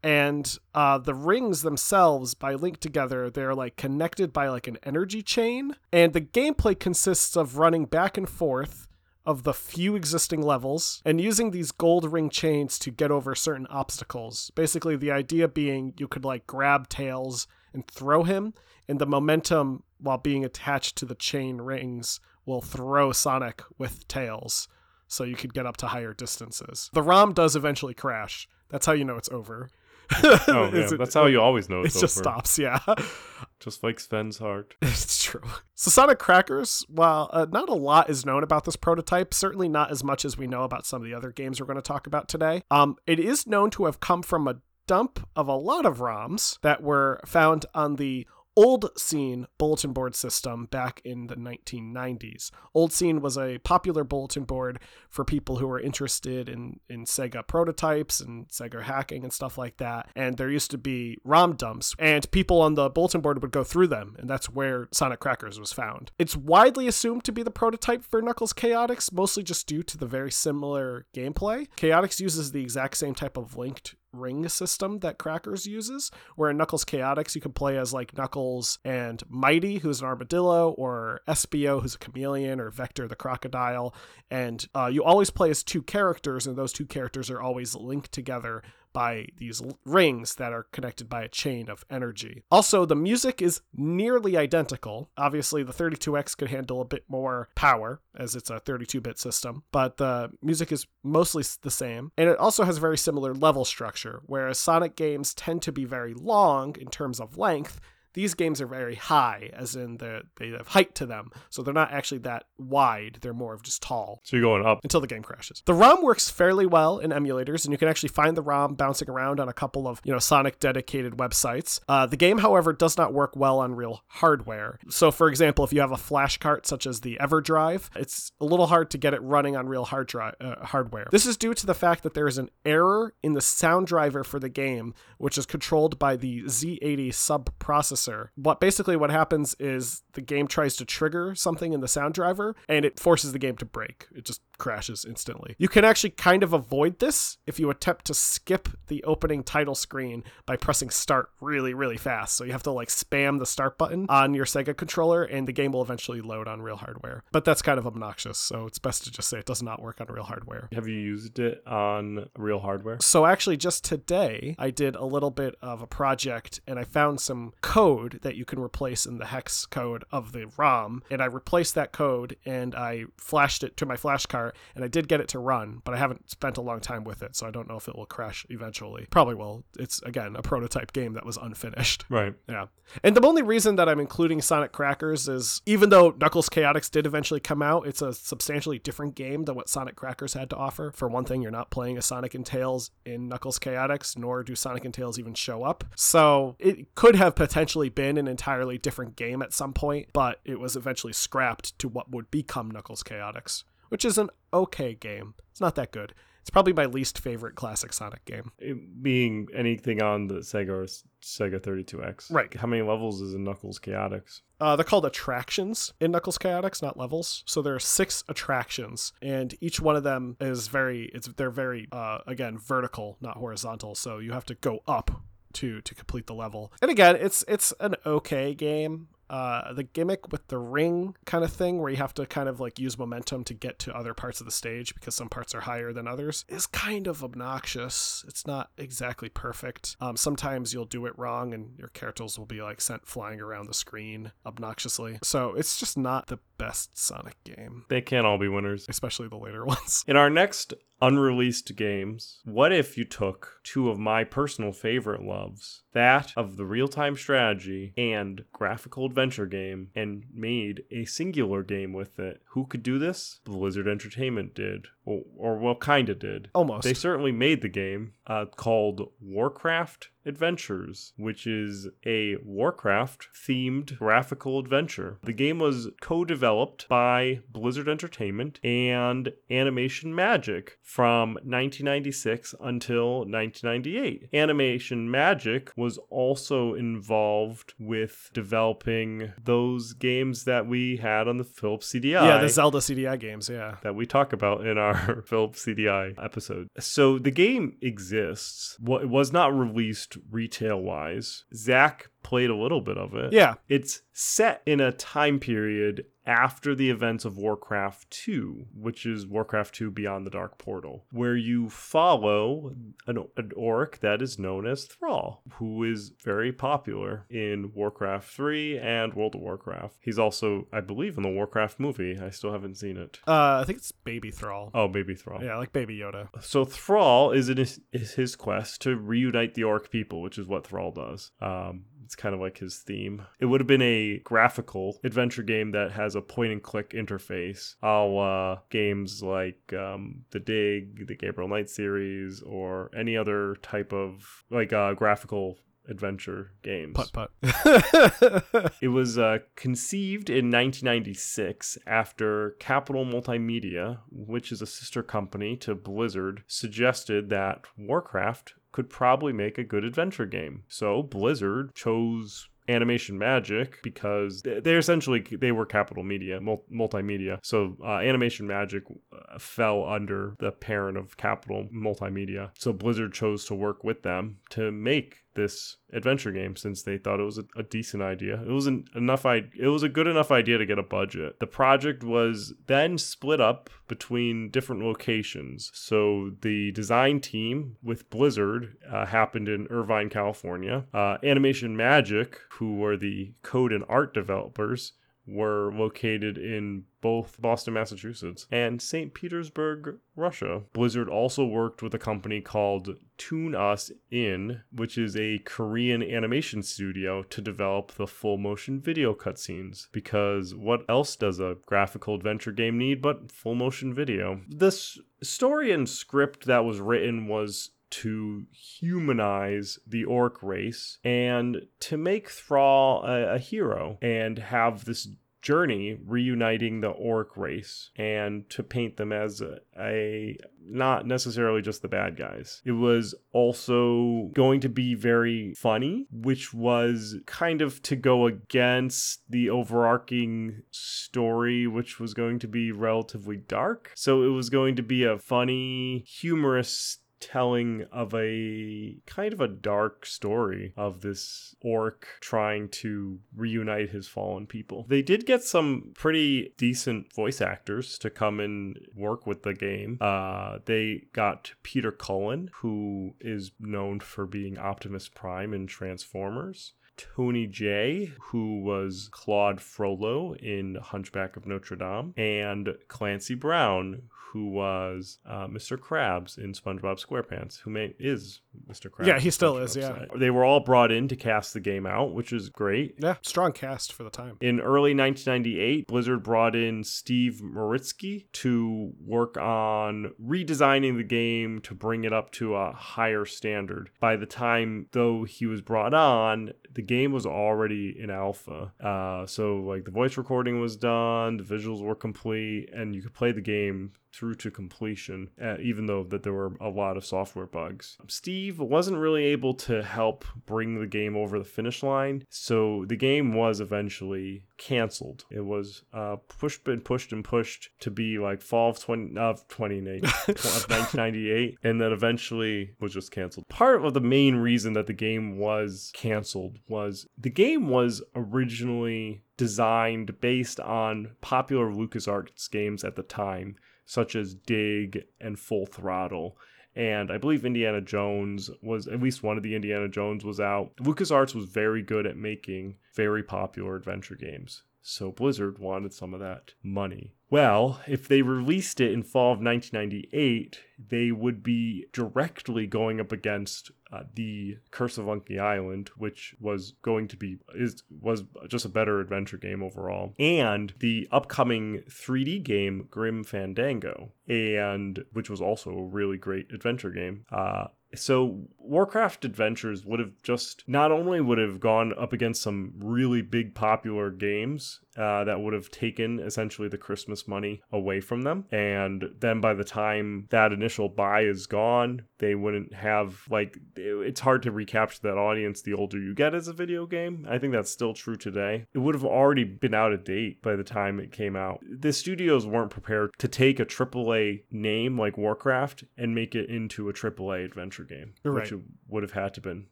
And 0.04 0.58
uh, 0.74 1.00
the 1.00 1.16
rings 1.16 1.64
themselves, 1.64 2.34
by 2.34 2.54
linked 2.54 2.82
together, 2.82 3.30
they're 3.30 3.56
like 3.56 3.78
connected 3.78 4.32
by 4.32 4.48
like 4.48 4.68
an 4.68 4.78
energy 4.84 5.22
chain. 5.22 5.76
And 5.92 6.14
the 6.14 6.22
gameplay 6.22 6.80
consists 6.80 7.36
of 7.36 7.58
running 7.58 7.86
back 7.86 8.18
and 8.18 8.30
forth 8.30 8.88
of 9.26 9.44
the 9.44 9.54
few 9.54 9.96
existing 9.96 10.42
levels 10.42 11.02
and 11.04 11.20
using 11.20 11.52
these 11.52 11.74
gold 11.74 12.10
ring 12.10 12.30
chains 12.30 12.80
to 12.80 12.90
get 12.90 13.12
over 13.12 13.36
certain 13.36 13.68
obstacles. 13.68 14.52
Basically, 14.56 14.96
the 14.96 15.12
idea 15.12 15.50
being 15.50 15.94
you 15.98 16.08
could 16.08 16.24
like 16.24 16.48
grab 16.48 16.88
Tails 16.88 17.46
and 17.74 17.86
throw 17.86 18.24
him, 18.24 18.54
and 18.88 19.00
the 19.00 19.06
momentum 19.06 19.84
while 20.00 20.18
being 20.18 20.46
attached 20.46 20.96
to 20.98 21.06
the 21.06 21.16
chain 21.16 21.60
rings 21.60 22.22
will 22.46 22.62
throw 22.62 23.12
Sonic 23.12 23.62
with 23.78 24.08
Tails. 24.08 24.70
So 25.10 25.26
you 25.26 25.36
could 25.36 25.54
get 25.54 25.66
up 25.66 25.76
to 25.78 25.88
higher 25.88 26.14
distances. 26.14 26.90
The 26.94 27.04
ROM 27.04 27.34
does 27.34 27.56
eventually 27.56 27.94
crash. 27.94 28.48
That's 28.70 28.86
how 28.86 28.94
you 28.94 29.04
know 29.04 29.18
it's 29.18 29.30
over. 29.30 29.70
Oh, 30.48 30.72
yeah. 30.74 30.88
That's 30.98 31.14
how 31.14 31.26
you 31.26 31.42
always 31.42 31.70
know 31.70 31.82
it 31.82 31.92
just 31.92 31.98
over. 31.98 32.08
stops, 32.08 32.58
yeah. 32.58 32.80
Just 33.60 33.84
like 33.84 34.00
Sven's 34.00 34.38
heart. 34.38 34.76
It's 34.82 35.24
true. 35.24 35.42
So 35.76 35.90
Sonic 35.92 36.20
Crackers, 36.20 36.86
while 36.88 37.30
uh, 37.34 37.48
not 37.52 37.70
a 37.70 37.74
lot 37.74 38.10
is 38.10 38.26
known 38.26 38.44
about 38.44 38.66
this 38.66 38.76
prototype, 38.76 39.34
certainly 39.34 39.68
not 39.68 39.92
as 39.92 40.04
much 40.04 40.26
as 40.26 40.38
we 40.38 40.48
know 40.48 40.64
about 40.64 40.86
some 40.86 41.02
of 41.02 41.08
the 41.08 41.14
other 41.14 41.32
games 41.32 41.60
we're 41.60 41.66
going 41.68 41.76
to 41.76 41.82
talk 41.82 42.08
about 42.08 42.28
today. 42.28 42.64
Um, 42.72 42.96
it 43.06 43.20
is 43.20 43.46
known 43.48 43.70
to 43.72 43.86
have 43.86 44.00
come 44.00 44.22
from 44.24 44.48
a 44.48 44.58
dump 44.88 45.28
of 45.36 45.48
a 45.48 45.56
lot 45.56 45.86
of 45.86 45.98
ROMs 45.98 46.60
that 46.62 46.82
were 46.82 47.20
found 47.26 47.66
on 47.74 47.98
the 47.98 48.26
Old 48.58 48.90
Scene 48.98 49.46
bulletin 49.60 49.94
board 49.94 50.16
system 50.16 50.66
back 50.66 51.00
in 51.06 51.28
the 51.28 51.36
1990s. 51.36 52.50
Old 52.74 52.92
Scene 52.92 53.22
was 53.22 53.38
a 53.38 53.60
popular 53.60 54.04
bulletin 54.04 54.46
board 54.46 54.80
for 55.12 55.24
people 55.24 55.58
who 55.58 55.68
were 55.68 55.80
interested 55.80 56.50
in, 56.50 56.80
in 56.90 57.06
Sega 57.06 57.46
prototypes 57.46 58.20
and 58.20 58.48
Sega 58.48 58.82
hacking 58.82 59.24
and 59.24 59.32
stuff 59.32 59.60
like 59.60 59.78
that. 59.78 60.10
And 60.16 60.38
there 60.38 60.50
used 60.50 60.72
to 60.72 60.80
be 60.80 61.20
ROM 61.24 61.54
dumps, 61.54 61.94
and 62.00 62.30
people 62.32 62.60
on 62.60 62.74
the 62.74 62.90
bulletin 62.90 63.22
board 63.22 63.44
would 63.44 63.52
go 63.52 63.64
through 63.64 63.90
them, 63.90 64.16
and 64.18 64.28
that's 64.28 64.50
where 64.50 64.88
Sonic 64.92 65.20
Crackers 65.20 65.60
was 65.60 65.72
found. 65.72 66.12
It's 66.18 66.36
widely 66.36 66.88
assumed 66.88 67.26
to 67.26 67.32
be 67.32 67.44
the 67.44 67.52
prototype 67.52 68.04
for 68.04 68.24
Knuckles 68.24 68.54
Chaotix, 68.54 69.14
mostly 69.14 69.44
just 69.44 69.68
due 69.68 69.84
to 69.84 69.98
the 70.00 70.08
very 70.08 70.32
similar 70.32 71.06
gameplay. 71.14 71.68
Chaotix 71.78 72.20
uses 72.20 72.54
the 72.54 72.64
exact 72.64 72.98
same 72.98 73.14
type 73.14 73.38
of 73.38 73.56
linked 73.56 73.94
ring 74.20 74.48
system 74.50 75.00
that 75.00 75.18
Crackers 75.18 75.66
uses, 75.66 76.12
where 76.36 76.50
in 76.50 76.58
Knuckles 76.58 76.86
Chaotix 76.86 77.36
you 77.36 77.42
can 77.42 77.54
play 77.54 77.78
as 77.78 77.94
like 77.94 78.18
Knuckles 78.18 78.80
and 78.84 79.22
Mighty, 79.30 79.78
who's 79.78 80.02
an 80.02 80.08
armadillo, 80.08 80.72
or 80.72 81.22
Espio, 81.28 81.82
who's 81.82 81.96
a 81.96 82.00
chameleon, 82.00 82.60
or 82.60 82.70
Vector 82.70 83.08
the 83.08 83.16
crocodile, 83.16 83.94
and 84.30 84.68
uh, 84.76 84.90
you 84.92 85.04
always 85.04 85.30
play 85.30 85.50
as 85.50 85.64
two 85.64 85.82
characters, 85.82 86.48
and 86.48 86.56
those 86.56 86.74
two 86.74 86.86
characters 86.86 87.30
are 87.30 87.42
always 87.42 87.76
linked 87.76 88.12
together 88.12 88.64
by 88.98 89.28
these 89.38 89.62
rings 89.86 90.34
that 90.38 90.52
are 90.52 90.64
connected 90.72 91.08
by 91.08 91.22
a 91.22 91.28
chain 91.28 91.70
of 91.70 91.86
energy. 91.88 92.44
Also, 92.50 92.84
the 92.84 92.96
music 92.96 93.44
is 93.44 93.62
nearly 93.72 94.36
identical. 94.36 95.12
Obviously, 95.16 95.62
the 95.62 95.72
32X 95.72 96.36
could 96.36 96.50
handle 96.50 96.82
a 96.82 96.86
bit 96.86 97.04
more 97.08 97.48
power 97.54 98.02
as 98.18 98.36
it's 98.36 98.50
a 98.50 98.60
32 98.60 99.00
bit 99.00 99.20
system, 99.20 99.62
but 99.72 99.98
the 99.98 100.32
music 100.42 100.72
is 100.72 100.88
mostly 101.04 101.44
the 101.62 101.70
same. 101.70 102.12
And 102.18 102.28
it 102.28 102.40
also 102.40 102.64
has 102.64 102.78
a 102.78 102.82
very 102.82 102.98
similar 102.98 103.36
level 103.36 103.66
structure, 103.66 104.24
whereas 104.26 104.58
Sonic 104.58 104.96
games 104.96 105.36
tend 105.36 105.62
to 105.62 105.72
be 105.72 105.86
very 105.86 106.16
long 106.16 106.76
in 106.82 106.88
terms 106.88 107.20
of 107.20 107.38
length. 107.38 107.80
These 108.18 108.34
games 108.34 108.62
are 108.62 108.66
very 108.66 108.96
high, 108.96 109.52
as 109.54 109.76
in 109.76 109.98
the 109.98 110.24
they 110.38 110.50
have 110.50 110.70
height 110.70 110.96
to 110.96 111.06
them, 111.06 111.30
so 111.52 111.62
they're 111.62 111.72
not 111.72 111.92
actually 111.92 112.18
that 112.22 112.46
wide. 112.58 113.20
They're 113.22 113.32
more 113.32 113.54
of 113.54 113.62
just 113.62 113.84
tall 113.84 114.22
So 114.24 114.36
you're 114.36 114.44
going 114.44 114.66
up. 114.66 114.80
until 114.82 115.02
the 115.02 115.06
game 115.06 115.22
crashes. 115.22 115.62
The 115.68 115.76
ROM 115.76 116.02
works 116.02 116.28
fairly 116.28 116.66
well 116.66 116.98
in 116.98 117.12
emulators, 117.12 117.64
and 117.64 117.72
you 117.72 117.78
can 117.78 117.88
actually 117.88 118.10
find 118.10 118.36
the 118.36 118.42
ROM 118.42 118.74
bouncing 118.74 119.08
around 119.08 119.40
on 119.40 119.50
a 119.50 119.54
couple 119.54 119.88
of 119.88 120.02
you 120.04 120.12
know 120.12 120.18
Sonic 120.18 120.58
dedicated 120.58 121.18
websites. 121.18 121.80
Uh, 121.88 122.08
the 122.08 122.18
game, 122.18 122.40
however, 122.40 122.74
does 122.74 122.98
not 122.98 123.14
work 123.14 123.36
well 123.36 123.60
on 123.60 123.76
real 123.76 124.02
hardware. 124.08 124.80
So, 124.90 125.12
for 125.12 125.30
example, 125.30 125.64
if 125.64 125.72
you 125.72 125.82
have 125.82 125.92
a 125.92 125.96
flash 125.96 126.40
cart 126.40 126.66
such 126.66 126.88
as 126.88 127.02
the 127.02 127.20
EverDrive, 127.22 127.92
it's 127.96 128.32
a 128.42 128.46
little 128.46 128.66
hard 128.66 128.90
to 128.90 128.98
get 128.98 129.14
it 129.14 129.22
running 129.22 129.56
on 129.56 129.68
real 129.68 129.86
hard 129.86 130.08
drive 130.08 130.34
uh, 130.42 130.66
hardware. 130.66 131.08
This 131.12 131.28
is 131.28 131.38
due 131.38 131.54
to 131.54 131.68
the 131.68 131.76
fact 131.76 132.02
that 132.02 132.16
there 132.16 132.28
is 132.28 132.40
an 132.40 132.50
error 132.66 133.14
in 133.22 133.34
the 133.34 133.42
sound 133.42 133.86
driver 133.86 134.24
for 134.24 134.40
the 134.40 134.50
game, 134.50 134.96
which 135.20 135.38
is 135.38 135.46
controlled 135.46 136.00
by 136.00 136.16
the 136.16 136.42
Z80 136.46 137.10
subprocessor. 137.10 138.07
What 138.36 138.60
basically 138.60 138.96
what 138.96 139.10
happens 139.10 139.56
is 139.60 140.04
the 140.14 140.22
game 140.22 140.48
tries 140.48 140.76
to 140.78 140.86
trigger 140.86 141.36
something 141.36 141.74
in 141.74 141.82
the 141.82 141.88
sound 141.88 142.14
driver, 142.14 142.56
and 142.68 142.86
it 142.86 143.00
forces 143.00 143.32
the 143.34 143.40
game 143.40 143.58
to 143.58 143.66
break. 143.66 144.08
It 144.16 144.26
just 144.26 144.42
crashes 144.58 145.06
instantly. 145.06 145.56
You 145.58 145.68
can 145.68 145.86
actually 145.86 146.12
kind 146.12 146.44
of 146.44 146.54
avoid 146.54 147.00
this 147.00 147.38
if 147.46 147.60
you 147.60 147.70
attempt 147.70 148.06
to 148.06 148.14
skip 148.14 148.70
the 148.88 149.04
opening 149.04 149.44
title 149.44 149.76
screen 149.76 150.24
by 150.46 150.58
pressing 150.58 150.90
start 150.90 151.30
really, 151.42 151.74
really 151.74 151.98
fast. 151.98 152.36
So 152.36 152.44
you 152.44 152.52
have 152.52 152.64
to 152.64 152.72
like 152.72 152.90
spam 152.90 153.40
the 153.40 153.46
start 153.46 153.78
button 153.78 154.06
on 154.10 154.34
your 154.34 154.46
Sega 154.46 154.76
controller 154.76 155.24
and 155.24 155.48
the 155.48 155.52
game 155.52 155.72
will 155.72 155.82
eventually 155.82 156.22
load 156.22 156.48
on 156.48 156.62
real 156.62 156.78
hardware. 156.78 157.24
But 157.32 157.46
that's 157.46 157.62
kind 157.62 157.80
of 157.80 157.88
obnoxious, 157.88 158.38
so 158.38 158.66
it's 158.66 158.80
best 158.80 159.04
to 159.06 159.12
just 159.12 159.30
say 159.30 159.40
it 159.40 159.46
does 159.46 159.64
not 159.64 159.82
work 159.82 160.02
on 160.02 160.08
real 160.08 160.24
hardware. 160.24 160.70
Have 160.74 160.88
you 160.88 160.96
used 160.96 161.40
it 161.40 161.66
on 161.68 162.30
real 162.38 162.60
hardware? 162.60 162.98
So 163.02 163.26
actually 163.26 163.58
just 163.58 163.84
today 163.84 164.56
I 164.58 164.72
did 164.72 164.96
a 164.96 165.06
little 165.06 165.32
bit 165.32 165.56
of 165.62 165.82
a 165.82 165.88
project 165.88 166.62
and 166.68 166.80
I 166.80 166.84
found 166.84 167.22
some 167.22 167.54
code 167.62 168.20
that 168.24 168.36
you 168.36 168.46
can 168.46 168.60
replace 168.60 169.06
in 169.06 169.18
the 169.18 169.26
hex 169.26 169.66
code 169.66 170.04
of 170.12 170.32
the 170.32 170.48
ROM 170.58 171.04
and 171.10 171.22
I 171.22 171.26
replaced 171.26 171.76
that 171.76 171.92
code 171.92 172.36
and 172.46 172.76
I 172.76 173.06
flashed 173.18 173.64
it 173.64 173.78
to 173.78 173.86
my 173.86 173.96
flash 173.96 174.26
card 174.26 174.47
and 174.76 174.84
I 174.84 174.88
did 174.88 175.08
get 175.08 175.22
it 175.22 175.28
to 175.30 175.40
run, 175.40 175.82
but 175.84 175.94
I 175.94 175.98
haven't 175.98 176.30
spent 176.30 176.58
a 176.58 176.62
long 176.62 176.80
time 176.80 177.04
with 177.04 177.22
it, 177.24 177.36
so 177.36 177.48
I 177.48 177.52
don't 177.52 177.68
know 177.68 177.78
if 177.78 177.88
it 177.88 177.96
will 177.96 178.06
crash 178.06 178.46
eventually. 178.50 179.08
Probably 179.10 179.36
will. 179.36 179.64
It's 179.78 180.02
again 180.04 180.36
a 180.36 180.42
prototype 180.42 180.94
game 180.94 181.14
that 181.14 181.26
was 181.26 181.38
unfinished. 181.38 182.06
Right. 182.18 182.34
Yeah. 182.50 182.68
And 183.04 183.16
the 183.16 183.28
only 183.28 183.44
reason 183.44 183.76
that 183.76 183.90
I'm 183.90 184.00
including 184.00 184.42
Sonic 184.42 184.72
Crackers 184.72 185.28
is 185.28 185.62
even 185.66 185.90
though 185.90 186.16
Knuckles 186.20 186.50
Chaotix 186.50 186.90
did 186.90 187.06
eventually 187.06 187.40
come 187.40 187.62
out, 187.62 187.86
it's 187.86 188.02
a 188.02 188.14
substantially 188.14 188.80
different 188.80 189.14
game 189.14 189.44
than 189.44 189.56
what 189.56 189.70
Sonic 189.70 189.96
Crackers 189.96 190.34
had 190.34 190.50
to 190.52 190.56
offer. 190.56 190.92
For 190.96 191.08
one 191.08 191.26
thing, 191.26 191.42
you're 191.42 191.52
not 191.52 191.70
playing 191.70 191.98
a 191.98 192.02
Sonic 192.02 192.34
and 192.34 192.46
Tails 192.46 192.92
in 193.06 193.28
Knuckles 193.28 193.60
Chaotix, 193.60 194.18
nor 194.18 194.42
do 194.42 194.56
Sonic 194.56 194.86
and 194.86 194.94
Tails 194.94 195.20
even 195.20 195.34
show 195.34 195.64
up. 195.64 195.84
So 195.96 196.56
it 196.60 196.96
could 196.96 197.16
have 197.16 197.36
potentially 197.36 197.90
been 197.90 198.18
an 198.18 198.28
entirely 198.28 198.78
different 198.78 199.16
game 199.16 199.42
at 199.42 199.54
some 199.54 199.74
point, 199.74 200.10
but 200.14 200.40
it 200.46 200.60
was 200.60 200.76
eventually 200.76 201.14
scrapped 201.14 201.78
to 201.80 201.88
what 201.88 202.10
would 202.10 202.32
become 202.32 202.72
Knuckles 202.72 203.04
Chaotix, 203.04 203.64
which 203.90 204.06
is 204.06 204.18
an 204.18 204.30
okay 204.54 204.94
game. 204.94 205.34
It's 205.52 205.62
not 205.62 205.76
that 205.76 205.92
good. 205.92 206.14
It's 206.48 206.50
probably 206.50 206.72
my 206.72 206.86
least 206.86 207.20
favorite 207.20 207.56
classic 207.56 207.92
Sonic 207.92 208.24
game. 208.24 208.54
It 208.58 209.04
being 209.04 209.50
anything 209.54 210.02
on 210.02 210.28
the 210.28 210.36
Sega 210.36 210.70
or 210.70 210.86
Sega 211.22 211.60
32X. 211.60 212.32
Right. 212.32 212.54
How 212.54 212.68
many 212.68 212.82
levels 212.84 213.20
is 213.20 213.34
in 213.34 213.44
Knuckles 213.44 213.80
Chaotix? 213.80 214.40
Uh, 214.62 214.78
they're 214.78 214.86
called 214.86 215.06
attractions 215.06 215.92
in 216.00 216.12
Knuckles 216.12 216.38
Chaotix, 216.38 216.82
not 216.82 216.96
levels. 216.96 217.44
So 217.46 217.62
there 217.62 217.76
are 217.76 217.80
six 217.80 218.24
attractions, 218.30 219.12
and 219.22 219.56
each 219.60 219.82
one 219.82 219.98
of 219.98 220.04
them 220.04 220.38
is 220.40 220.70
very. 220.70 221.12
It's 221.14 221.28
they're 221.28 221.52
very 221.52 221.90
uh, 221.92 222.20
again 222.26 222.58
vertical, 222.58 223.18
not 223.20 223.36
horizontal. 223.36 223.94
So 223.94 224.20
you 224.20 224.32
have 224.32 224.46
to 224.46 224.56
go 224.56 224.80
up 224.88 225.26
to 225.54 225.82
to 225.82 225.96
complete 225.96 226.28
the 226.28 226.34
level. 226.34 226.72
And 226.82 226.90
again, 226.90 227.18
it's 227.18 227.44
it's 227.50 227.74
an 227.82 227.96
okay 228.06 228.54
game. 228.54 229.10
Uh, 229.30 229.74
the 229.74 229.84
gimmick 229.84 230.32
with 230.32 230.48
the 230.48 230.58
ring 230.58 231.16
kind 231.26 231.44
of 231.44 231.52
thing, 231.52 231.80
where 231.80 231.90
you 231.92 231.98
have 231.98 232.14
to 232.14 232.26
kind 232.26 232.48
of 232.48 232.60
like 232.60 232.80
use 232.80 232.98
momentum 232.98 233.44
to 233.44 233.54
get 233.54 233.78
to 233.80 233.96
other 233.96 234.14
parts 234.14 234.40
of 234.40 234.46
the 234.46 234.52
stage 234.52 234.94
because 234.96 235.16
some 235.16 235.30
parts 235.30 235.54
are 235.54 235.62
higher 235.62 235.92
than 235.92 236.08
others, 236.08 236.46
is 236.48 236.66
kind 236.68 237.08
of 237.08 237.24
obnoxious. 237.24 238.24
It's 238.28 238.46
not 238.48 238.70
exactly 238.78 239.30
perfect. 239.30 239.96
Um, 240.00 240.16
sometimes 240.18 240.74
you'll 240.74 240.86
do 240.86 241.06
it 241.06 241.18
wrong 241.18 241.54
and 241.54 241.78
your 241.78 241.90
characters 241.90 242.38
will 242.38 242.46
be 242.46 242.62
like 242.62 242.80
sent 242.82 243.06
flying 243.08 243.42
around 243.42 243.68
the 243.68 243.74
screen 243.74 244.32
obnoxiously. 244.46 245.20
So 245.24 245.54
it's 245.56 245.80
just 245.80 245.98
not 245.98 246.28
the 246.28 246.40
best 246.58 246.98
Sonic 246.98 247.36
game, 247.44 247.86
They 247.90 248.02
can't 248.02 248.26
all 248.26 248.38
be 248.38 248.48
winners. 248.48 248.86
especially 248.90 249.28
the 249.28 249.38
later 249.38 249.66
ones. 249.76 250.04
In 250.08 250.16
our 250.16 250.30
next 250.30 250.74
unreleased 251.02 251.76
games, 251.76 252.40
what 252.46 252.72
if 252.72 252.98
you 252.98 253.06
took 253.06 253.60
two 253.64 253.90
of 253.90 254.00
my 254.00 254.24
personal 254.24 254.72
favorite 254.72 255.22
loves, 255.22 255.84
that 255.94 256.34
of 256.36 256.58
the 256.58 256.66
real 256.66 256.88
time 256.88 257.16
strategy 257.16 257.94
and 257.98 258.46
graphical 258.54 259.06
adventure 259.06 259.46
game, 259.46 259.90
and 259.96 260.24
made 260.34 260.84
a 260.92 261.06
singular 261.06 261.64
game 261.64 261.94
with 261.94 262.20
it? 262.20 262.42
Who 262.50 262.66
could 262.66 262.84
do 262.84 263.00
this? 263.00 263.40
Blizzard 263.44 263.88
Entertainment 263.88 264.54
did, 264.54 264.88
or, 265.06 265.24
or 265.36 265.58
well, 265.58 265.76
kinda 265.76 266.16
did. 266.16 266.50
Almost. 266.54 266.84
They 266.84 266.94
certainly 266.94 267.32
made 267.32 267.62
the 267.62 267.70
game 267.70 268.14
uh, 268.26 268.46
called 268.46 269.12
Warcraft 269.22 270.10
Adventures, 270.28 271.14
which 271.18 271.48
is 271.48 271.88
a 272.06 272.36
Warcraft 272.44 273.28
themed 273.34 273.98
graphical 273.98 274.60
adventure. 274.60 275.18
The 275.24 275.34
game 275.34 275.60
was 275.60 275.90
co 276.02 276.26
developed 276.26 276.88
by 276.88 277.42
Blizzard 277.50 277.88
Entertainment 277.88 278.60
and 278.64 279.34
Animation 279.50 280.14
Magic 280.14 280.78
from 280.84 281.34
1996 281.36 282.56
until 282.60 283.20
1998. 283.20 284.30
Animation 284.34 285.10
Magic 285.10 285.72
was 285.76 285.98
also 286.10 286.74
involved 286.74 287.74
with 287.80 288.30
developing 288.34 289.34
those 289.44 289.94
games 289.94 290.44
that 290.46 290.68
we 290.68 290.98
had 290.98 291.28
on 291.28 291.38
the 291.38 291.44
Philips 291.44 291.92
CDI 291.94 292.12
yeah, 292.12 292.38
the 292.40 292.50
Zelda 292.50 292.80
CDI 292.80 293.20
games. 293.20 293.50
Yeah. 293.50 293.78
that 293.84 293.96
we 293.96 294.06
talk 294.06 294.34
about 294.34 294.66
in 294.66 294.78
our 294.78 295.22
Philips 295.28 295.66
CDI 295.66 296.14
episode. 296.24 296.70
So 296.80 297.18
the 297.20 297.32
game 297.32 297.78
exists. 297.82 298.78
It 298.86 299.10
was 299.10 299.32
not 299.32 299.58
released 299.58 300.17
retail 300.30 300.82
wise. 300.82 301.46
Zach 301.54 302.10
played 302.24 302.50
a 302.50 302.56
little 302.56 302.82
bit 302.82 302.98
of 302.98 303.16
it. 303.16 303.34
Yeah. 303.34 303.56
It's 303.70 304.02
set 304.14 304.62
in 304.66 304.80
a 304.80 304.92
time 304.92 305.40
period 305.40 306.06
after 306.28 306.76
the 306.76 306.90
events 306.90 307.24
of 307.24 307.38
Warcraft 307.38 308.12
2, 308.12 308.68
which 308.76 309.06
is 309.06 309.26
Warcraft 309.26 309.74
2 309.74 309.90
Beyond 309.92 310.26
the 310.26 310.32
Dark 310.32 310.58
Portal, 310.58 311.06
where 311.12 311.38
you 311.38 311.70
follow 311.70 312.76
an, 313.08 313.26
an 313.38 313.52
orc 313.56 314.00
that 314.02 314.22
is 314.22 314.38
known 314.38 314.68
as 314.68 314.84
Thrall, 314.86 315.42
who 315.54 315.84
is 315.86 316.12
very 316.24 316.52
popular 316.52 317.26
in 317.30 317.72
Warcraft 317.74 318.30
3 318.30 318.78
and 318.78 319.14
World 319.14 319.36
of 319.36 319.42
Warcraft. 319.42 319.98
He's 320.02 320.20
also, 320.20 320.68
I 320.74 320.82
believe, 320.82 321.16
in 321.16 321.24
the 321.24 321.30
Warcraft 321.30 321.80
movie. 321.80 322.20
I 322.20 322.30
still 322.30 322.52
haven't 322.52 322.76
seen 322.76 322.98
it. 322.98 323.20
Uh, 323.26 323.60
I 323.62 323.64
think 323.66 323.80
it's 323.80 323.94
Baby 323.94 324.32
Thrall. 324.32 324.70
Oh, 324.74 324.90
Baby 324.90 325.16
Thrall. 325.16 325.42
Yeah, 325.42 325.58
like 325.58 325.72
Baby 325.72 325.98
Yoda. 325.98 326.28
So 326.44 326.66
Thrall 326.66 327.32
is 327.32 327.48
in 327.48 327.58
his, 327.58 327.80
is 327.94 328.14
his 328.16 328.36
quest 328.36 328.82
to 328.82 328.98
reunite 328.98 329.54
the 329.54 329.64
orc 329.64 329.90
people, 329.90 330.22
which 330.22 330.38
is 330.38 330.46
what 330.46 330.68
Thrall 330.68 330.92
does. 330.92 331.32
Um, 331.42 331.86
it's 332.08 332.16
kind 332.16 332.34
of 332.34 332.40
like 332.40 332.58
his 332.58 332.78
theme. 332.78 333.26
It 333.42 333.48
would 333.48 333.60
have 333.60 333.68
been 333.68 333.82
a 333.82 334.20
graphical 334.20 334.98
adventure 335.04 335.44
game 335.44 335.72
that 335.72 335.92
has 335.92 336.16
a 336.16 336.22
point 336.22 336.54
and 336.54 336.64
click 336.64 336.92
interface, 336.92 337.76
a 337.84 338.00
la 338.02 338.60
games 338.70 339.22
like 339.22 339.74
um, 339.74 340.24
the 340.32 340.40
Dig, 340.40 341.06
the 341.08 341.16
Gabriel 341.18 341.50
Knight 341.50 341.70
series, 341.70 342.42
or 342.42 342.92
any 342.96 343.18
other 343.18 343.58
type 343.62 343.92
of 343.92 344.46
like 344.50 344.72
uh, 344.72 344.94
graphical 344.94 345.60
adventure 345.90 346.54
games. 346.64 346.94
Putt 346.96 347.12
putt. 347.12 348.74
It 348.82 348.88
was 348.88 349.18
uh, 349.18 349.40
conceived 349.58 350.30
in 350.30 350.46
1996 350.50 351.78
after 351.86 352.52
Capitol 352.52 353.06
Multimedia, 353.06 354.00
which 354.10 354.54
is 354.54 354.62
a 354.62 354.66
sister 354.66 355.04
company 355.04 355.58
to 355.58 355.76
Blizzard, 355.76 356.44
suggested 356.48 357.30
that 357.32 357.66
Warcraft 357.78 358.54
could 358.78 358.92
probably 358.92 359.34
make 359.34 359.58
a 359.58 359.64
good 359.64 359.84
adventure 359.84 360.28
game. 360.28 360.62
So 360.68 361.02
Blizzard 361.02 361.74
chose 361.74 362.48
animation 362.70 363.18
magic 363.18 363.80
because 363.82 364.42
they- 364.44 364.76
essentially 364.76 365.22
they 365.32 365.52
were 365.52 365.66
capitol 365.66 366.04
media 366.04 366.38
multimedia 366.42 367.40
so 367.42 367.78
uh, 367.82 368.00
animation 368.00 368.46
magic 368.46 368.84
uh, 369.14 369.40
fell 369.40 369.86
under 369.86 370.36
the 370.40 370.52
parent 370.52 370.98
of 370.98 371.16
capitol 371.16 371.70
multimedia 371.74 372.50
so 372.60 372.74
blizzard 372.74 373.14
chose 373.14 373.46
to 373.46 373.56
work 373.56 373.86
with 373.86 374.04
them 374.04 374.38
to 374.50 374.70
make 374.70 375.20
this 375.38 375.78
adventure 375.94 376.34
game 376.34 376.58
since 376.58 376.84
they 376.84 376.98
thought 376.98 377.22
it 377.22 377.24
was 377.24 377.38
a, 377.38 377.46
a 377.56 377.64
decent 377.64 378.04
idea. 378.04 378.42
It 378.42 378.52
wasn't 378.52 378.90
enough 378.94 379.26
I- 379.26 379.50
it 379.58 379.68
was 379.70 379.84
a 379.84 379.88
good 379.90 380.08
enough 380.08 380.32
idea 380.32 380.58
to 380.58 380.66
get 380.66 380.78
a 380.78 380.84
budget. 380.84 381.40
The 381.40 381.48
project 381.48 382.04
was 382.04 382.54
then 382.66 382.98
split 382.98 383.40
up 383.40 383.70
between 383.88 384.50
different 384.50 384.84
locations. 384.84 385.72
So 385.74 386.32
the 386.42 386.72
design 386.72 387.22
team 387.22 387.78
with 387.82 388.10
blizzard 388.10 388.76
uh, 388.92 389.06
happened 389.06 389.48
in 389.48 389.68
irvine 389.70 390.10
california. 390.10 390.86
Uh, 390.94 391.18
animation 391.24 391.78
magic 391.78 392.40
who 392.52 392.76
were 392.76 392.98
the 392.98 393.34
code 393.44 393.72
and 393.72 393.86
art 393.88 394.14
developers 394.14 394.92
were 395.28 395.72
located 395.74 396.38
in 396.38 396.86
both 397.02 397.40
Boston, 397.40 397.74
Massachusetts, 397.74 398.48
and 398.52 398.82
St. 398.82 399.14
Petersburg, 399.14 399.98
Russia. 400.16 400.64
Blizzard 400.74 401.10
also 401.10 401.46
worked 401.46 401.84
with 401.84 401.94
a 401.94 402.00
company 402.00 402.42
called 402.42 402.98
Toon 403.18 403.54
Us 403.54 403.92
In, 404.10 404.62
which 404.72 404.98
is 404.98 405.16
a 405.16 405.40
Korean 405.40 406.02
animation 406.02 406.64
studio, 406.64 407.24
to 407.24 407.42
develop 407.42 407.92
the 407.94 408.08
full 408.08 408.38
motion 408.38 408.80
video 408.80 409.14
cutscenes. 409.14 409.88
Because 409.92 410.56
what 410.56 410.84
else 410.90 411.16
does 411.16 411.40
a 411.40 411.58
graphical 411.66 412.16
adventure 412.16 412.52
game 412.52 412.78
need 412.78 413.02
but 413.02 413.32
full 413.32 413.56
motion 413.56 413.94
video? 413.94 414.42
This 414.50 414.98
story 415.22 415.72
and 415.72 415.88
script 415.88 416.46
that 416.46 416.66
was 416.66 416.80
written 416.80 417.28
was 417.28 417.72
to 417.90 418.46
humanize 418.52 419.80
the 419.88 420.04
orc 420.04 420.42
race 420.42 421.00
and 421.04 421.68
to 421.80 421.98
make 421.98 422.30
Thrall 422.30 423.04
a, 423.04 423.36
a 423.36 423.38
hero 423.38 423.98
and 424.02 424.38
have 424.38 424.86
this 424.86 425.08
journey 425.48 425.98
reuniting 426.06 426.82
the 426.82 426.90
orc 426.90 427.38
race 427.38 427.92
and 427.96 428.50
to 428.50 428.62
paint 428.62 428.98
them 428.98 429.14
as 429.14 429.40
a, 429.40 429.60
a, 429.80 430.38
not 430.62 431.08
necessarily 431.08 431.62
just 431.62 431.82
the 431.82 431.88
bad 431.88 432.18
guys. 432.18 432.62
It 432.66 432.74
was 432.74 433.16
also 433.32 434.30
going 434.34 434.60
to 434.62 434.70
be 434.70 434.94
very 434.94 435.54
funny, 435.54 436.08
which 436.12 436.54
was 436.54 437.16
kind 437.26 437.62
of 437.62 437.82
to 437.84 437.96
go 437.96 438.26
against 438.26 439.22
the 439.30 439.50
overarching 439.50 440.64
story, 440.72 441.66
which 441.66 441.98
was 441.98 442.14
going 442.14 442.40
to 442.40 442.48
be 442.50 442.74
relatively 442.74 443.38
dark. 443.38 443.94
So 443.96 444.24
it 444.24 444.30
was 444.30 444.50
going 444.50 444.76
to 444.76 444.84
be 444.84 445.06
a 445.06 445.18
funny, 445.18 446.04
humorous 446.08 446.98
telling 447.20 447.86
of 447.92 448.14
a 448.14 448.98
kind 449.06 449.34
of 449.34 449.42
a 449.42 449.48
dark 449.48 450.06
story 450.06 450.74
of 450.78 451.02
this 451.02 451.56
orc 451.62 452.08
trying 452.22 452.70
to 452.70 453.20
reunite 453.36 453.90
his 453.90 454.08
fallen 454.08 454.46
people. 454.46 454.86
They 454.88 455.02
did 455.02 455.26
get 455.26 455.44
some 455.44 455.92
pretty 455.96 456.54
decent 456.58 457.14
voice 457.14 457.42
actors 457.42 457.98
to 458.00 458.10
come 458.10 458.40
and 458.40 458.80
work 458.96 459.26
with 459.26 459.44
the 459.44 459.54
game. 459.54 459.98
Uh, 460.02 460.60
they 460.66 461.08
got 461.14 461.54
Peter 461.64 461.92
Cullen, 461.92 462.50
who 462.56 463.16
is 463.20 463.52
known 463.60 464.00
for 464.00 464.26
being 464.26 464.58
Optimus 464.58 465.10
Prime 465.10 465.54
in 465.54 465.68
Transformers. 465.68 466.74
Tony 466.98 467.46
Jay, 467.46 468.12
who 468.20 468.60
was 468.62 469.08
Claude 469.12 469.62
Frollo 469.62 470.34
in 470.36 470.76
Hunchback 470.82 471.38
of 471.38 471.46
Notre 471.46 471.76
Dame, 471.76 472.14
and 472.18 472.76
Clancy 472.88 473.36
Brown, 473.36 474.02
who 474.34 474.50
was 474.50 475.20
uh, 475.26 475.48
Mr. 475.48 475.78
Krabs 475.78 476.38
in 476.38 476.54
SpongeBob 476.54 477.04
SquarePants, 477.04 477.60
who 477.62 477.70
may, 477.70 477.96
is 477.98 478.42
Mr. 478.70 478.90
Krabs. 478.90 479.08
Yeah, 479.08 479.20
he 479.20 479.32
still 479.32 479.58
is. 479.58 479.76
Yeah, 479.76 480.06
they 480.16 480.30
were 480.30 480.44
all 480.44 480.60
brought 480.60 480.92
in 480.92 481.08
to 481.08 481.16
cast 481.16 481.54
the 481.54 481.60
game 481.60 481.86
out, 481.86 482.14
which 482.14 482.34
is 482.34 482.50
great. 482.50 482.96
Yeah, 483.00 483.16
strong 483.22 483.54
cast 483.54 483.94
for 483.94 484.04
the 484.04 484.10
time. 484.10 484.38
In 484.42 484.60
early 484.60 484.94
1998, 484.94 485.88
Blizzard 485.88 486.24
brought 486.24 486.56
in 486.56 486.84
Steve 486.84 487.42
Meretzky 487.44 488.26
to 488.34 488.94
work 489.06 489.38
on 489.38 490.12
redesigning 490.24 490.98
the 490.98 491.04
game 491.04 491.62
to 491.62 491.74
bring 491.74 492.04
it 492.04 492.14
up 492.14 492.32
to 492.34 492.56
a 492.56 492.74
higher 492.74 493.26
standard. 493.26 493.90
By 494.00 494.18
the 494.18 494.26
time, 494.26 494.88
though, 494.92 495.24
he 495.24 495.46
was 495.46 495.62
brought 495.62 495.94
on, 495.94 496.52
the 496.74 496.82
game 496.82 497.12
was 497.12 497.26
already 497.26 497.96
in 497.98 498.10
alpha. 498.10 498.74
Uh, 498.80 499.26
so, 499.26 499.58
like, 499.58 499.86
the 499.86 499.92
voice 499.92 500.18
recording 500.18 500.60
was 500.60 500.76
done, 500.76 501.38
the 501.38 501.44
visuals 501.44 501.82
were 501.82 501.96
complete, 501.96 502.70
and 502.74 502.94
you 502.94 503.02
could 503.02 503.14
play 503.14 503.32
the 503.32 503.42
game 503.42 503.94
through 504.18 504.34
to 504.34 504.50
completion, 504.50 505.30
uh, 505.42 505.58
even 505.62 505.86
though 505.86 506.04
that 506.04 506.24
there 506.24 506.34
were 506.34 506.54
a 506.60 506.70
lot 506.70 506.98
of 506.98 507.06
software 507.06 507.46
bugs. 507.46 507.98
Steve 508.08 508.60
wasn't 508.60 508.98
really 508.98 509.26
able 509.26 509.54
to 509.54 509.84
help 509.84 510.26
bring 510.46 510.80
the 510.80 510.88
game 510.88 511.16
over 511.16 511.38
the 511.38 511.46
finish 511.46 511.84
line, 511.84 512.26
so 512.30 512.84
the 512.88 512.96
game 512.96 513.34
was 513.34 513.62
eventually 513.62 514.44
canceled. 514.58 515.26
It 515.30 515.46
was 515.46 515.84
uh, 515.94 516.16
pushed 516.28 516.68
and 516.68 516.84
pushed 516.84 517.14
and 517.14 517.24
pushed 517.24 517.70
to 517.82 517.92
be 517.92 518.18
like 518.18 518.42
fall 518.42 518.72
of 518.72 518.80
20 518.80 519.18
of 519.18 519.48
28 519.48 520.04
of 520.04 520.10
1998, 520.26 521.58
and 521.64 521.80
then 521.80 521.92
eventually 521.92 522.72
was 522.80 522.94
just 522.94 523.12
canceled. 523.12 523.48
Part 523.50 523.86
of 523.86 523.94
the 523.94 524.02
main 524.02 524.38
reason 524.38 524.74
that 524.74 524.88
the 524.88 524.94
game 524.94 525.38
was 525.38 525.92
canceled 525.94 526.58
was 526.68 527.08
the 527.18 527.30
game 527.30 527.70
was 527.70 528.02
originally 528.16 529.22
designed 529.38 530.20
based 530.20 530.60
on 530.60 531.12
popular 531.22 531.72
LucasArts 531.72 532.50
games 532.50 532.84
at 532.84 532.96
the 532.96 533.04
time 533.04 533.56
such 533.88 534.16
as 534.16 534.36
Dig 534.36 535.06
and 535.20 535.40
Full 535.40 535.66
Throttle. 535.66 536.38
And 536.76 537.10
I 537.10 537.18
believe 537.18 537.44
Indiana 537.44 537.82
Jones 537.82 538.52
was, 538.62 538.88
at 538.88 539.02
least 539.02 539.24
one 539.24 539.38
of 539.38 539.42
the 539.42 539.56
Indiana 539.56 539.88
Jones 539.88 540.24
was 540.24 540.40
out. 540.40 540.76
LucasArts 540.78 541.34
was 541.34 541.46
very 541.46 541.82
good 541.82 542.06
at 542.06 542.18
making 542.18 542.76
very 542.94 543.24
popular 543.24 543.76
adventure 543.76 544.14
games. 544.14 544.62
So 544.84 545.12
Blizzard 545.12 545.58
wanted 545.58 545.94
some 545.94 546.14
of 546.14 546.20
that 546.20 546.54
money. 546.62 547.14
Well, 547.30 547.82
if 547.88 548.08
they 548.08 548.22
released 548.22 548.80
it 548.80 548.92
in 548.92 549.04
fall 549.04 549.34
of 549.34 549.42
1998, 549.42 550.62
they 550.78 551.12
would 551.12 551.42
be 551.42 551.88
directly 551.92 552.68
going 552.68 553.02
up 553.02 553.12
against 553.12 553.72
uh, 553.92 554.04
the 554.16 554.58
Curse 554.72 554.98
of 554.98 555.06
Monkey 555.06 555.40
Island, 555.40 555.90
which 555.98 556.36
was 556.40 556.74
going 556.82 557.08
to 557.10 557.18
be 557.18 557.38
is 557.56 557.84
was 558.02 558.24
just 558.48 558.66
a 558.66 558.70
better 558.70 559.00
adventure 559.00 559.38
game 559.38 559.64
overall, 559.64 560.14
and 560.20 560.74
the 560.80 561.08
upcoming 561.12 561.84
3D 561.90 562.44
game 562.44 562.88
Grim 562.90 563.24
Fandango, 563.24 564.12
and 564.28 565.04
which 565.14 565.30
was 565.30 565.42
also 565.42 565.72
a 565.72 565.84
really 565.84 566.18
great 566.18 566.52
adventure 566.52 566.92
game. 566.92 567.26
Uh, 567.32 567.68
so 567.96 568.48
Warcraft 568.58 569.24
Adventures 569.24 569.86
would 569.86 570.00
have 570.00 570.22
just 570.22 570.64
not 570.68 570.92
only 570.92 571.22
would 571.22 571.38
have 571.38 571.60
gone 571.60 571.94
up 571.98 572.12
against 572.12 572.42
some 572.42 572.74
really 572.78 573.22
big 573.22 573.56
popular 573.56 574.12
games 574.12 574.82
uh, 574.98 575.24
that 575.24 575.40
would 575.40 575.54
have 575.54 575.70
taken 575.72 576.20
essentially 576.20 576.68
the 576.68 576.78
Christmas 576.78 577.28
money 577.28 577.62
away 577.72 578.00
from 578.00 578.22
them, 578.22 578.46
and 578.52 579.06
then 579.20 579.42
by 579.42 579.54
the 579.54 579.64
time 579.64 580.28
that 580.30 580.52
initial 580.52 580.90
buy 580.90 581.22
is 581.22 581.48
gone, 581.48 582.04
they 582.20 582.36
wouldn't 582.36 582.74
have 582.74 583.24
like 583.30 583.58
it's 583.76 584.20
hard 584.20 584.44
to 584.44 584.52
recapture 584.52 585.00
that 585.04 585.18
audience 585.18 585.62
the 585.62 585.74
older 585.74 586.00
you 586.00 586.14
get 586.14 586.36
as 586.36 586.48
a 586.48 586.54
video 586.54 586.86
game. 586.86 587.26
I 587.30 587.38
think 587.38 587.54
that's 587.54 587.72
still 587.72 587.94
true 587.94 588.16
today. 588.16 588.66
It 588.74 588.80
would 588.80 588.96
have 588.96 589.06
already 589.06 589.44
been 589.44 589.74
out 589.74 589.94
of 589.94 590.04
date 590.04 590.42
by 590.42 590.56
the 590.56 590.64
time 590.64 591.00
it 591.00 591.12
came 591.12 591.36
out. 591.36 591.64
The 591.68 591.94
studios 591.94 592.46
weren't 592.46 592.70
prepared 592.70 593.12
to 593.18 593.28
take 593.28 593.60
a 593.60 593.66
AAA 593.66 594.44
name 594.52 595.00
like 595.00 595.18
Warcraft 595.18 595.84
and 595.98 596.14
make 596.14 596.36
it 596.36 596.50
into 596.50 596.90
a 596.90 596.94
AAA 596.94 597.46
adventure 597.46 597.84
game, 597.84 598.14
right. 598.24 598.36
which 598.36 598.52
it 598.52 598.60
would 598.88 599.04
have 599.04 599.12
had 599.12 599.34
to 599.36 599.42
been 599.42 599.66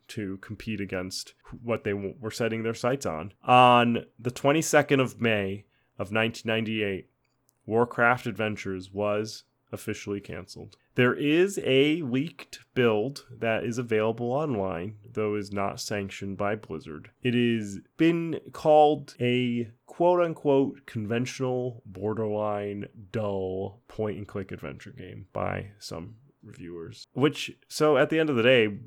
to 0.07 0.37
compete 0.37 0.81
against 0.81 1.33
what 1.63 1.83
they 1.83 1.93
were 1.93 2.31
setting 2.31 2.63
their 2.63 2.73
sights 2.73 3.05
on. 3.05 3.33
On 3.43 4.05
the 4.19 4.31
22nd 4.31 5.01
of 5.01 5.14
May 5.19 5.65
of 5.97 6.11
1998, 6.11 7.09
Warcraft 7.65 8.27
Adventures 8.27 8.91
was 8.91 9.43
officially 9.71 10.19
canceled. 10.19 10.77
There 10.95 11.13
is 11.13 11.59
a 11.63 12.01
leaked 12.01 12.59
build 12.73 13.25
that 13.29 13.63
is 13.65 13.77
available 13.77 14.31
online, 14.31 14.95
though 15.11 15.35
is 15.35 15.51
not 15.51 15.81
sanctioned 15.81 16.37
by 16.37 16.55
Blizzard. 16.55 17.11
It 17.21 17.33
has 17.33 17.79
been 17.97 18.39
called 18.53 19.15
a 19.19 19.71
quote 19.85 20.23
unquote 20.23 20.85
conventional, 20.85 21.83
borderline, 21.85 22.85
dull 23.11 23.81
point 23.87 24.17
and 24.17 24.27
click 24.27 24.51
adventure 24.51 24.91
game 24.91 25.27
by 25.33 25.71
some 25.79 26.15
reviewers. 26.41 27.07
Which, 27.13 27.51
so 27.67 27.97
at 27.97 28.09
the 28.09 28.19
end 28.19 28.29
of 28.29 28.37
the 28.37 28.43
day, 28.43 28.77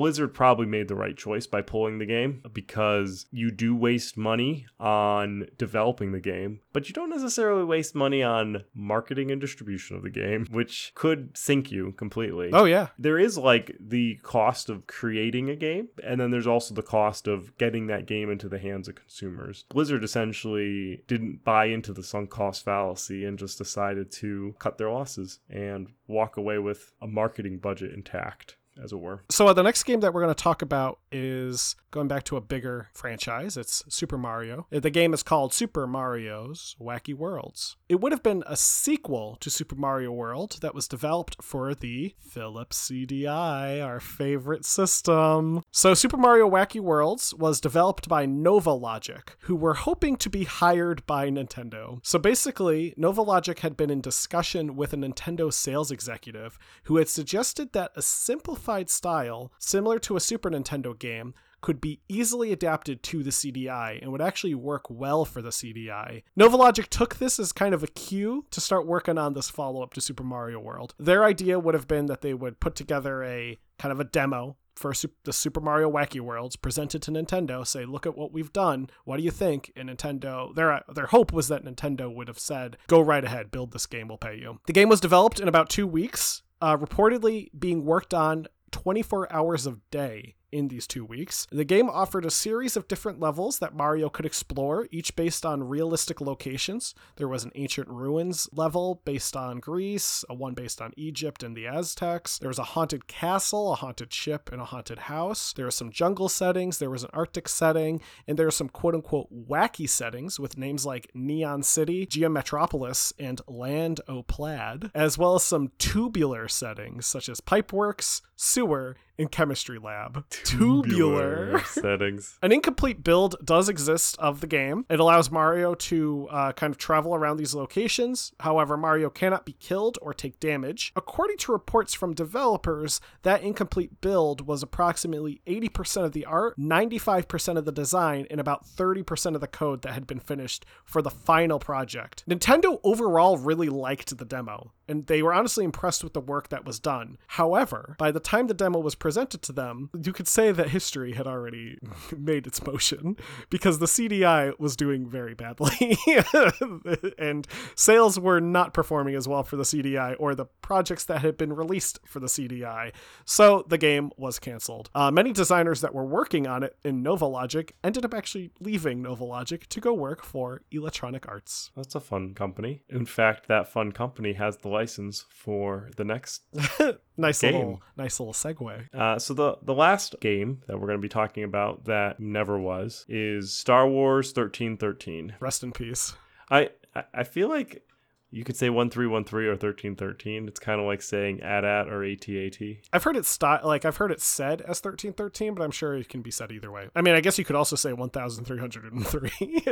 Blizzard 0.00 0.32
probably 0.32 0.64
made 0.64 0.88
the 0.88 0.94
right 0.94 1.14
choice 1.14 1.46
by 1.46 1.60
pulling 1.60 1.98
the 1.98 2.06
game 2.06 2.42
because 2.54 3.26
you 3.30 3.50
do 3.50 3.76
waste 3.76 4.16
money 4.16 4.64
on 4.78 5.46
developing 5.58 6.12
the 6.12 6.20
game, 6.20 6.60
but 6.72 6.88
you 6.88 6.94
don't 6.94 7.10
necessarily 7.10 7.64
waste 7.64 7.94
money 7.94 8.22
on 8.22 8.64
marketing 8.74 9.30
and 9.30 9.42
distribution 9.42 9.98
of 9.98 10.02
the 10.02 10.08
game, 10.08 10.46
which 10.50 10.92
could 10.94 11.36
sink 11.36 11.70
you 11.70 11.92
completely. 11.92 12.48
Oh, 12.50 12.64
yeah. 12.64 12.86
There 12.98 13.18
is 13.18 13.36
like 13.36 13.76
the 13.78 14.18
cost 14.22 14.70
of 14.70 14.86
creating 14.86 15.50
a 15.50 15.54
game, 15.54 15.88
and 16.02 16.18
then 16.18 16.30
there's 16.30 16.46
also 16.46 16.72
the 16.72 16.82
cost 16.82 17.28
of 17.28 17.54
getting 17.58 17.88
that 17.88 18.06
game 18.06 18.30
into 18.30 18.48
the 18.48 18.58
hands 18.58 18.88
of 18.88 18.94
consumers. 18.94 19.66
Blizzard 19.68 20.02
essentially 20.02 21.04
didn't 21.08 21.44
buy 21.44 21.66
into 21.66 21.92
the 21.92 22.02
sunk 22.02 22.30
cost 22.30 22.64
fallacy 22.64 23.26
and 23.26 23.38
just 23.38 23.58
decided 23.58 24.10
to 24.12 24.54
cut 24.58 24.78
their 24.78 24.90
losses 24.90 25.40
and 25.50 25.88
walk 26.06 26.38
away 26.38 26.58
with 26.58 26.90
a 27.02 27.06
marketing 27.06 27.58
budget 27.58 27.92
intact 27.92 28.56
as 28.82 28.92
it 28.92 29.00
were. 29.00 29.22
So 29.30 29.48
uh, 29.48 29.52
the 29.52 29.62
next 29.62 29.84
game 29.84 30.00
that 30.00 30.14
we're 30.14 30.22
going 30.22 30.34
to 30.34 30.42
talk 30.42 30.62
about 30.62 30.98
is 31.12 31.76
going 31.90 32.08
back 32.08 32.24
to 32.24 32.36
a 32.36 32.40
bigger 32.40 32.88
franchise. 32.92 33.56
It's 33.56 33.82
Super 33.88 34.16
Mario. 34.16 34.66
The 34.70 34.90
game 34.90 35.12
is 35.12 35.22
called 35.22 35.52
Super 35.52 35.86
Mario's 35.86 36.76
Wacky 36.80 37.14
Worlds. 37.14 37.76
It 37.88 38.00
would 38.00 38.12
have 38.12 38.22
been 38.22 38.44
a 38.46 38.56
sequel 38.56 39.36
to 39.40 39.50
Super 39.50 39.74
Mario 39.74 40.12
World 40.12 40.58
that 40.60 40.74
was 40.74 40.86
developed 40.86 41.42
for 41.42 41.74
the 41.74 42.14
Philips 42.18 42.90
CDI, 42.90 43.84
our 43.84 44.00
favorite 44.00 44.64
system. 44.64 45.62
So 45.70 45.94
Super 45.94 46.16
Mario 46.16 46.48
Wacky 46.48 46.80
Worlds 46.80 47.34
was 47.34 47.60
developed 47.60 48.08
by 48.08 48.26
NovaLogic, 48.26 49.30
who 49.40 49.56
were 49.56 49.74
hoping 49.74 50.16
to 50.16 50.30
be 50.30 50.44
hired 50.44 51.04
by 51.06 51.28
Nintendo. 51.28 51.98
So 52.02 52.18
basically, 52.18 52.94
NovaLogic 52.98 53.60
had 53.60 53.76
been 53.76 53.90
in 53.90 54.00
discussion 54.00 54.76
with 54.76 54.92
a 54.92 54.96
Nintendo 54.96 55.52
sales 55.52 55.90
executive 55.90 56.58
who 56.84 56.96
had 56.96 57.08
suggested 57.08 57.72
that 57.72 57.92
a 57.96 58.02
simplified 58.02 58.69
simplified 58.70 58.90
style, 58.90 59.52
similar 59.58 59.98
to 59.98 60.16
a 60.16 60.20
Super 60.20 60.50
Nintendo 60.50 60.96
game, 60.96 61.34
could 61.60 61.80
be 61.80 62.00
easily 62.08 62.52
adapted 62.52 63.02
to 63.02 63.22
the 63.22 63.30
CDI 63.30 64.00
and 64.00 64.12
would 64.12 64.22
actually 64.22 64.54
work 64.54 64.88
well 64.88 65.24
for 65.24 65.42
the 65.42 65.50
CDI. 65.50 66.22
Novalogic 66.38 66.86
took 66.86 67.16
this 67.16 67.38
as 67.38 67.52
kind 67.52 67.74
of 67.74 67.82
a 67.82 67.88
cue 67.88 68.46
to 68.50 68.60
start 68.60 68.86
working 68.86 69.18
on 69.18 69.34
this 69.34 69.50
follow 69.50 69.82
up 69.82 69.92
to 69.94 70.00
Super 70.00 70.22
Mario 70.22 70.58
World. 70.58 70.94
Their 70.98 71.24
idea 71.24 71.58
would 71.58 71.74
have 71.74 71.88
been 71.88 72.06
that 72.06 72.22
they 72.22 72.32
would 72.32 72.60
put 72.60 72.76
together 72.76 73.22
a 73.24 73.58
kind 73.78 73.92
of 73.92 74.00
a 74.00 74.04
demo 74.04 74.56
for 74.74 74.94
the 75.24 75.32
Super 75.32 75.60
Mario 75.60 75.90
Wacky 75.90 76.20
Worlds, 76.20 76.56
present 76.56 76.94
it 76.94 77.02
to 77.02 77.10
Nintendo, 77.10 77.66
say, 77.66 77.84
"Look 77.84 78.06
at 78.06 78.16
what 78.16 78.32
we've 78.32 78.52
done. 78.52 78.88
What 79.04 79.18
do 79.18 79.22
you 79.22 79.30
think?" 79.30 79.70
And 79.76 79.90
Nintendo, 79.90 80.54
their 80.54 80.82
their 80.94 81.08
hope 81.08 81.32
was 81.32 81.48
that 81.48 81.64
Nintendo 81.64 82.14
would 82.14 82.28
have 82.28 82.38
said, 82.38 82.78
"Go 82.86 83.02
right 83.02 83.24
ahead, 83.24 83.50
build 83.50 83.72
this 83.72 83.84
game. 83.84 84.08
We'll 84.08 84.16
pay 84.16 84.38
you." 84.38 84.60
The 84.66 84.72
game 84.72 84.88
was 84.88 85.00
developed 85.00 85.38
in 85.38 85.48
about 85.48 85.68
two 85.68 85.86
weeks, 85.86 86.42
uh, 86.62 86.76
reportedly 86.76 87.48
being 87.58 87.84
worked 87.84 88.14
on 88.14 88.46
24 88.70 89.32
hours 89.32 89.66
of 89.66 89.88
day 89.90 90.36
in 90.52 90.68
these 90.68 90.86
two 90.86 91.04
weeks. 91.04 91.46
The 91.50 91.64
game 91.64 91.88
offered 91.88 92.24
a 92.24 92.30
series 92.30 92.76
of 92.76 92.88
different 92.88 93.20
levels 93.20 93.58
that 93.58 93.74
Mario 93.74 94.08
could 94.08 94.26
explore, 94.26 94.88
each 94.90 95.16
based 95.16 95.46
on 95.46 95.68
realistic 95.68 96.20
locations. 96.20 96.94
There 97.16 97.28
was 97.28 97.44
an 97.44 97.52
ancient 97.54 97.88
ruins 97.88 98.48
level 98.52 99.02
based 99.04 99.36
on 99.36 99.60
Greece, 99.60 100.24
a 100.28 100.34
one 100.34 100.54
based 100.54 100.80
on 100.80 100.92
Egypt 100.96 101.42
and 101.42 101.56
the 101.56 101.66
Aztecs. 101.66 102.38
There 102.38 102.48
was 102.48 102.58
a 102.58 102.64
haunted 102.64 103.06
castle, 103.06 103.72
a 103.72 103.76
haunted 103.76 104.12
ship, 104.12 104.50
and 104.52 104.60
a 104.60 104.66
haunted 104.66 105.00
house. 105.00 105.52
There 105.52 105.66
were 105.66 105.70
some 105.70 105.90
jungle 105.90 106.28
settings, 106.28 106.78
there 106.78 106.90
was 106.90 107.04
an 107.04 107.10
Arctic 107.12 107.48
setting, 107.48 108.00
and 108.26 108.38
there 108.38 108.46
are 108.46 108.52
some 108.52 108.68
quote 108.68 108.94
unquote 108.94 109.28
wacky 109.32 109.88
settings 109.88 110.38
with 110.40 110.58
names 110.58 110.86
like 110.86 111.10
Neon 111.14 111.62
City, 111.62 112.06
Geometropolis, 112.06 113.12
and 113.18 113.40
Land 113.46 114.00
O 114.08 114.22
Plaid, 114.22 114.90
as 114.94 115.18
well 115.18 115.34
as 115.34 115.44
some 115.44 115.72
tubular 115.78 116.48
settings 116.48 117.06
such 117.06 117.28
as 117.28 117.40
Pipeworks, 117.40 118.22
Sewer, 118.36 118.96
in 119.20 119.28
chemistry 119.28 119.78
lab. 119.78 120.24
Tubular, 120.30 121.62
settings. 121.66 122.38
An 122.42 122.52
incomplete 122.52 123.04
build 123.04 123.36
does 123.44 123.68
exist 123.68 124.18
of 124.18 124.40
the 124.40 124.46
game. 124.46 124.86
It 124.88 124.98
allows 124.98 125.30
Mario 125.30 125.74
to 125.74 126.26
uh, 126.30 126.52
kind 126.52 126.72
of 126.72 126.78
travel 126.78 127.14
around 127.14 127.36
these 127.36 127.54
locations. 127.54 128.32
However, 128.40 128.78
Mario 128.78 129.10
cannot 129.10 129.44
be 129.44 129.52
killed 129.52 129.98
or 130.00 130.14
take 130.14 130.40
damage. 130.40 130.92
According 130.96 131.36
to 131.38 131.52
reports 131.52 131.92
from 131.92 132.14
developers, 132.14 133.00
that 133.22 133.42
incomplete 133.42 134.00
build 134.00 134.46
was 134.46 134.62
approximately 134.62 135.42
80% 135.46 136.04
of 136.04 136.12
the 136.12 136.24
art, 136.24 136.58
95% 136.58 137.58
of 137.58 137.66
the 137.66 137.72
design, 137.72 138.26
and 138.30 138.40
about 138.40 138.64
30% 138.64 139.34
of 139.34 139.42
the 139.42 139.46
code 139.46 139.82
that 139.82 139.92
had 139.92 140.06
been 140.06 140.18
finished 140.18 140.64
for 140.84 141.02
the 141.02 141.10
final 141.10 141.58
project. 141.58 142.24
Nintendo 142.26 142.80
overall 142.82 143.36
really 143.36 143.68
liked 143.68 144.16
the 144.16 144.24
demo, 144.24 144.72
and 144.90 145.06
they 145.06 145.22
were 145.22 145.32
honestly 145.32 145.64
impressed 145.64 146.04
with 146.04 146.12
the 146.12 146.20
work 146.20 146.48
that 146.48 146.64
was 146.64 146.78
done. 146.78 147.16
However, 147.28 147.94
by 147.98 148.10
the 148.10 148.20
time 148.20 148.48
the 148.48 148.54
demo 148.54 148.80
was 148.80 148.94
presented, 148.94 149.30
to 149.42 149.52
them, 149.52 149.90
you 150.02 150.12
could 150.12 150.26
say 150.26 150.50
that 150.50 150.70
history 150.70 151.12
had 151.12 151.26
already 151.26 151.78
made 152.16 152.46
its 152.46 152.64
motion 152.64 153.16
because 153.48 153.78
the 153.78 153.86
CDI 153.86 154.58
was 154.58 154.76
doing 154.76 155.08
very 155.08 155.34
badly 155.34 155.96
and 157.18 157.46
sales 157.74 158.18
were 158.18 158.40
not 158.40 158.74
performing 158.74 159.14
as 159.14 159.28
well 159.28 159.42
for 159.42 159.56
the 159.56 159.62
CDI 159.62 160.16
or 160.18 160.34
the 160.34 160.46
projects 160.62 161.04
that 161.04 161.20
had 161.20 161.36
been 161.36 161.52
released 161.52 162.00
for 162.04 162.18
the 162.18 162.26
CDI. 162.26 162.92
So 163.24 163.64
the 163.68 163.78
game 163.78 164.10
was 164.16 164.38
canceled. 164.38 164.90
Uh, 164.94 165.10
many 165.10 165.32
designers 165.32 165.80
that 165.82 165.94
were 165.94 166.04
working 166.04 166.46
on 166.46 166.62
it 166.62 166.76
in 166.84 167.04
Novalogic 167.04 167.70
ended 167.84 168.04
up 168.04 168.14
actually 168.14 168.50
leaving 168.58 169.02
Novalogic 169.02 169.66
to 169.68 169.80
go 169.80 169.94
work 169.94 170.24
for 170.24 170.62
Electronic 170.72 171.28
Arts. 171.28 171.70
That's 171.76 171.94
a 171.94 172.00
fun 172.00 172.34
company. 172.34 172.82
In 172.88 173.06
fact, 173.06 173.48
that 173.48 173.68
fun 173.68 173.92
company 173.92 174.32
has 174.32 174.56
the 174.58 174.68
license 174.80 175.24
for 175.28 175.90
the 175.96 176.04
next 176.04 176.42
nice 177.16 177.40
game. 177.40 177.54
little 177.54 177.82
nice 177.96 178.18
little 178.20 178.32
segue. 178.32 178.86
Uh, 178.94 179.18
so 179.18 179.34
the 179.34 179.56
the 179.62 179.74
last 179.74 180.16
game 180.20 180.62
that 180.66 180.78
we're 180.78 180.86
going 180.86 180.98
to 180.98 181.02
be 181.02 181.08
talking 181.20 181.44
about 181.44 181.84
that 181.84 182.18
never 182.20 182.58
was 182.58 183.04
is 183.08 183.52
Star 183.52 183.86
Wars 183.88 184.32
thirteen 184.32 184.76
thirteen. 184.76 185.34
Rest 185.40 185.62
in 185.62 185.72
peace. 185.72 186.14
I 186.50 186.70
I 187.14 187.24
feel 187.24 187.48
like 187.48 187.82
you 188.30 188.44
could 188.44 188.56
say 188.56 188.70
1313 188.70 189.46
or 189.46 189.52
1313. 189.52 190.48
It's 190.48 190.60
kind 190.60 190.80
of 190.80 190.86
like 190.86 191.02
saying 191.02 191.40
AT-AT 191.42 191.88
or 191.88 192.04
AT-AT. 192.04 192.58
I've 192.92 193.02
heard 193.02 193.16
it 193.16 193.26
style 193.26 193.60
like 193.64 193.84
I've 193.84 193.96
heard 193.96 194.12
it 194.12 194.20
said 194.20 194.60
as 194.62 194.80
1313, 194.82 195.54
but 195.54 195.62
I'm 195.62 195.70
sure 195.70 195.96
it 195.96 196.08
can 196.08 196.22
be 196.22 196.30
said 196.30 196.52
either 196.52 196.70
way. 196.70 196.88
I 196.94 197.02
mean, 197.02 197.14
I 197.14 197.20
guess 197.20 197.38
you 197.38 197.44
could 197.44 197.56
also 197.56 197.76
say 197.76 197.92
1303 197.92 198.58